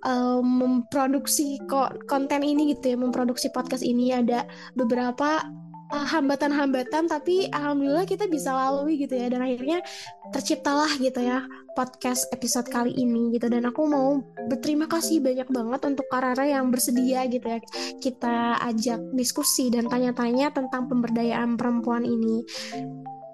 um, 0.06 0.46
memproduksi 0.46 1.58
konten 2.06 2.42
ini 2.46 2.78
gitu 2.78 2.94
ya, 2.94 2.98
memproduksi 3.02 3.50
podcast 3.50 3.82
ini 3.82 4.14
ada 4.14 4.46
beberapa 4.78 5.42
hambatan-hambatan 5.90 7.10
tapi 7.10 7.50
alhamdulillah 7.50 8.06
kita 8.06 8.30
bisa 8.30 8.54
lalui 8.54 9.02
gitu 9.02 9.18
ya 9.18 9.26
dan 9.30 9.42
akhirnya 9.42 9.82
terciptalah 10.30 10.90
gitu 11.02 11.18
ya 11.18 11.42
podcast 11.74 12.30
episode 12.30 12.70
kali 12.70 12.94
ini 12.94 13.34
gitu 13.34 13.50
dan 13.50 13.66
aku 13.66 13.90
mau 13.90 14.22
berterima 14.46 14.86
kasih 14.86 15.18
banyak 15.18 15.50
banget 15.50 15.82
untuk 15.90 16.06
Karara 16.12 16.46
yang 16.46 16.70
bersedia 16.70 17.26
gitu 17.26 17.46
ya 17.46 17.60
kita 17.98 18.62
ajak 18.70 19.02
diskusi 19.18 19.74
dan 19.74 19.90
tanya-tanya 19.90 20.54
tentang 20.54 20.86
pemberdayaan 20.90 21.58
perempuan 21.58 22.06
ini. 22.06 22.46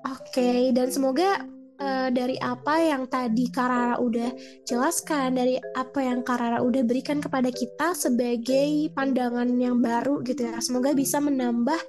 Oke, 0.05 0.37
okay, 0.37 0.61
dan 0.69 0.93
semoga 0.93 1.41
uh, 1.79 2.09
dari 2.11 2.39
apa 2.39 2.79
yang 2.79 3.07
tadi 3.07 3.47
Karara 3.51 3.99
udah 3.99 4.31
jelaskan, 4.63 5.35
dari 5.35 5.59
apa 5.75 5.99
yang 6.03 6.21
Karara 6.23 6.59
udah 6.63 6.83
berikan 6.83 7.19
kepada 7.19 7.51
kita 7.51 7.95
sebagai 7.95 8.91
pandangan 8.93 9.47
yang 9.59 9.79
baru 9.79 10.23
gitu 10.23 10.47
ya. 10.47 10.57
Semoga 10.63 10.95
bisa 10.95 11.19
menambah 11.19 11.79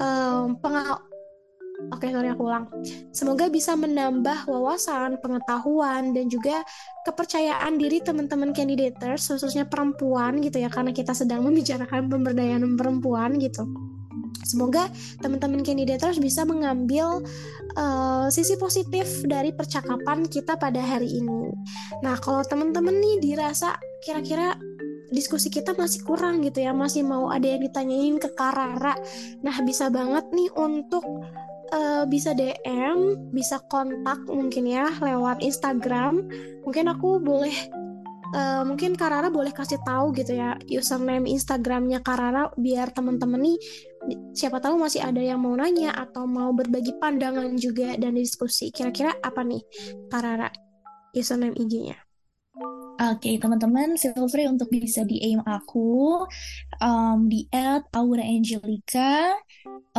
um, 0.00 0.56
pengal 0.60 1.04
Oke, 1.90 2.06
sorry 2.06 2.30
aku 2.30 2.46
ulang. 2.46 2.70
Semoga 3.10 3.50
bisa 3.50 3.74
menambah 3.74 4.46
wawasan, 4.46 5.18
pengetahuan, 5.18 6.14
dan 6.14 6.30
juga 6.30 6.62
kepercayaan 7.02 7.74
diri 7.82 7.98
teman-teman 7.98 8.54
candidators, 8.54 9.26
khususnya 9.26 9.66
perempuan 9.66 10.38
gitu 10.38 10.62
ya, 10.62 10.70
karena 10.70 10.94
kita 10.94 11.10
sedang 11.10 11.42
membicarakan 11.50 12.06
pemberdayaan 12.06 12.78
perempuan 12.78 13.42
gitu. 13.42 13.66
Semoga 14.54 14.86
teman-teman 15.18 15.66
candidators 15.66 16.22
bisa 16.22 16.46
mengambil 16.46 17.26
uh, 17.74 18.30
sisi 18.30 18.54
positif 18.54 19.26
dari 19.26 19.50
percakapan 19.50 20.30
kita 20.30 20.54
pada 20.54 20.78
hari 20.78 21.10
ini. 21.18 21.50
Nah, 22.06 22.14
kalau 22.22 22.46
teman-teman 22.46 22.94
nih 22.94 23.18
dirasa 23.18 23.74
kira-kira 24.06 24.54
diskusi 25.10 25.50
kita 25.50 25.74
masih 25.74 26.06
kurang 26.06 26.38
gitu 26.46 26.62
ya, 26.62 26.70
masih 26.70 27.02
mau 27.02 27.34
ada 27.34 27.50
yang 27.50 27.66
ditanyain 27.66 28.14
ke 28.22 28.30
Karara. 28.38 28.94
Nah, 29.42 29.56
bisa 29.66 29.90
banget 29.90 30.22
nih 30.30 30.54
untuk 30.54 31.02
uh, 31.74 32.06
bisa 32.06 32.30
DM, 32.30 33.30
bisa 33.34 33.58
kontak 33.66 34.22
mungkin 34.30 34.70
ya 34.70 34.86
lewat 35.02 35.42
Instagram. 35.42 36.22
Mungkin 36.62 36.86
aku 36.94 37.18
boleh 37.18 37.54
uh, 38.34 38.62
mungkin 38.66 38.98
Karara 38.98 39.30
boleh 39.30 39.54
kasih 39.54 39.80
tahu 39.86 40.10
gitu 40.18 40.34
ya 40.36 40.58
username 40.66 41.30
Instagramnya 41.30 42.02
Karara 42.02 42.50
biar 42.58 42.90
teman-teman 42.90 43.40
nih 43.40 43.58
siapa 44.34 44.60
tahu 44.60 44.76
masih 44.76 45.00
ada 45.00 45.22
yang 45.22 45.40
mau 45.40 45.54
nanya 45.56 45.94
atau 45.94 46.28
mau 46.28 46.52
berbagi 46.52 46.96
pandangan 47.00 47.56
juga 47.56 47.96
dan 47.96 48.18
diskusi. 48.18 48.68
Kira-kira 48.74 49.16
apa 49.22 49.40
nih 49.40 49.62
Karara 50.10 50.50
username 51.14 51.56
IG-nya? 51.56 51.96
Oke, 52.94 53.26
okay, 53.26 53.34
teman-teman, 53.42 53.98
feel 53.98 54.30
free 54.30 54.46
untuk 54.46 54.70
bisa 54.70 55.02
aim 55.02 55.42
aku 55.42 56.22
um, 56.78 57.26
di 57.26 57.50
Aura 57.90 58.22
Angelica, 58.22 59.34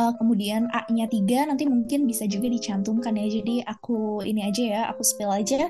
uh, 0.00 0.12
kemudian 0.16 0.64
A-nya 0.72 1.04
tiga 1.04 1.44
nanti 1.44 1.68
mungkin 1.68 2.08
bisa 2.08 2.24
juga 2.24 2.48
dicantumkan 2.48 3.20
ya. 3.20 3.28
Jadi 3.28 3.60
aku 3.68 4.24
ini 4.24 4.48
aja 4.48 4.62
ya, 4.64 4.82
aku 4.88 5.04
spell 5.04 5.28
aja 5.28 5.68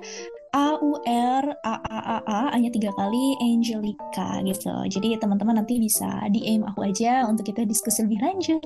A 0.57 0.81
U 0.81 0.97
R 1.05 1.45
A 1.53 1.75
A 1.85 1.99
A 2.01 2.19
A 2.25 2.41
hanya 2.57 2.73
tiga 2.73 2.89
kali 2.97 3.37
Angelica 3.45 4.41
gitu. 4.41 4.73
Jadi 4.89 5.21
teman-teman 5.21 5.61
nanti 5.61 5.77
bisa 5.77 6.25
DM 6.33 6.65
aku 6.65 6.89
aja 6.89 7.29
untuk 7.29 7.45
kita 7.53 7.69
diskusi 7.69 8.09
lebih 8.09 8.25
lanjut. 8.25 8.65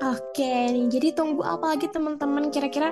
Oke 0.00 0.88
jadi 0.88 1.12
tunggu 1.12 1.44
apa 1.44 1.76
lagi 1.76 1.84
teman-teman 1.92 2.48
kira-kira 2.48 2.88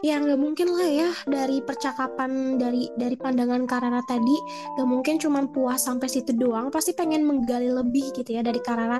yang 0.00 0.24
nggak 0.24 0.40
mungkin 0.40 0.72
lah 0.72 0.88
ya 0.88 1.10
dari 1.28 1.60
percakapan 1.60 2.56
dari 2.56 2.88
dari 2.96 3.20
pandangan 3.20 3.68
Karara 3.68 4.00
tadi 4.08 4.32
nggak 4.72 4.88
mungkin 4.88 5.20
cuma 5.20 5.44
puas 5.44 5.84
sampai 5.84 6.08
situ 6.08 6.32
doang, 6.32 6.72
pasti 6.72 6.96
pengen 6.96 7.28
menggali 7.28 7.68
lebih 7.68 8.16
gitu 8.16 8.32
ya 8.32 8.40
dari 8.40 8.64
Karara. 8.64 8.96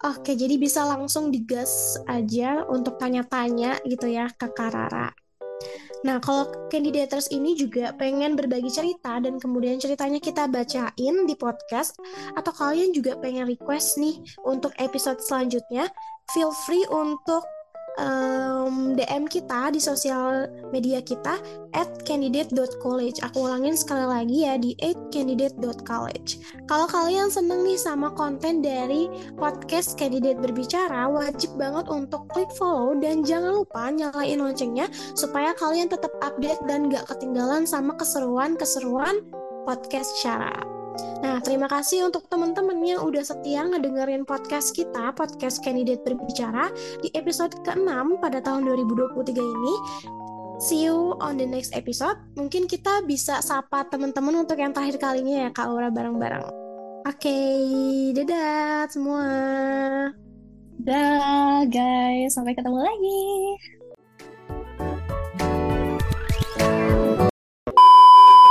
Oke, 0.00 0.32
jadi 0.32 0.56
bisa 0.56 0.88
langsung 0.88 1.28
digas 1.28 2.00
aja 2.08 2.64
untuk 2.64 2.96
tanya-tanya 2.96 3.84
gitu 3.84 4.08
ya 4.08 4.32
ke 4.32 4.48
Karara. 4.48 5.12
Nah, 6.00 6.16
kalau 6.16 6.48
candidators 6.72 7.28
ini 7.28 7.52
juga 7.52 7.92
pengen 8.00 8.32
berbagi 8.32 8.72
cerita 8.72 9.20
dan 9.20 9.36
kemudian 9.36 9.76
ceritanya 9.76 10.16
kita 10.16 10.48
bacain 10.48 11.16
di 11.28 11.34
podcast 11.36 12.00
atau 12.32 12.52
kalian 12.56 12.96
juga 12.96 13.20
pengen 13.20 13.44
request 13.44 14.00
nih 14.00 14.16
untuk 14.48 14.72
episode 14.80 15.20
selanjutnya, 15.20 15.92
feel 16.32 16.52
free 16.64 16.84
untuk 16.88 17.44
um, 17.98 18.94
DM 18.94 19.26
kita 19.26 19.74
di 19.74 19.80
sosial 19.82 20.46
media 20.70 21.02
kita 21.02 21.40
at 21.74 21.90
candidate.college. 22.06 23.22
Aku 23.26 23.46
ulangin 23.48 23.74
sekali 23.74 24.06
lagi 24.06 24.36
ya 24.46 24.54
di 24.60 24.76
at 24.82 24.98
candidate.college. 25.10 26.38
Kalau 26.70 26.86
kalian 26.86 27.32
seneng 27.32 27.66
nih 27.66 27.78
sama 27.78 28.14
konten 28.14 28.62
dari 28.62 29.10
podcast 29.34 29.98
Candidate 29.98 30.38
Berbicara, 30.38 31.10
wajib 31.10 31.54
banget 31.58 31.90
untuk 31.90 32.26
klik 32.30 32.50
follow 32.54 32.94
dan 32.98 33.26
jangan 33.26 33.62
lupa 33.64 33.90
nyalain 33.90 34.38
loncengnya 34.38 34.86
supaya 35.18 35.50
kalian 35.58 35.90
tetap 35.90 36.12
update 36.22 36.60
dan 36.70 36.92
gak 36.92 37.06
ketinggalan 37.10 37.66
sama 37.66 37.96
keseruan-keseruan 37.98 39.22
podcast 39.66 40.14
Syara. 40.22 40.79
Nah, 41.20 41.38
terima 41.42 41.68
kasih 41.68 42.08
untuk 42.08 42.26
teman-teman 42.28 42.80
yang 42.84 43.04
udah 43.04 43.24
setia 43.24 43.64
ngedengerin 43.66 44.24
podcast 44.24 44.72
kita, 44.72 45.12
podcast 45.16 45.60
Candidate 45.60 46.00
Berbicara, 46.04 46.72
di 47.00 47.12
episode 47.16 47.54
ke-6 47.64 48.18
pada 48.20 48.40
tahun 48.40 48.64
2023 48.68 49.40
ini. 49.40 49.74
See 50.60 50.84
you 50.84 51.16
on 51.24 51.40
the 51.40 51.48
next 51.48 51.72
episode. 51.72 52.20
Mungkin 52.36 52.68
kita 52.68 53.00
bisa 53.08 53.40
sapa 53.40 53.88
teman-teman 53.88 54.44
untuk 54.44 54.60
yang 54.60 54.76
terakhir 54.76 55.00
kalinya 55.00 55.48
ya, 55.48 55.50
Kak 55.56 55.72
Aura 55.72 55.88
bareng-bareng. 55.88 56.44
Oke, 57.08 57.32
okay, 57.32 58.12
dadah 58.12 58.84
semua. 58.92 59.24
Dadah 60.80 61.64
guys, 61.64 62.36
sampai 62.36 62.52
ketemu 62.52 62.78
lagi. 62.84 63.79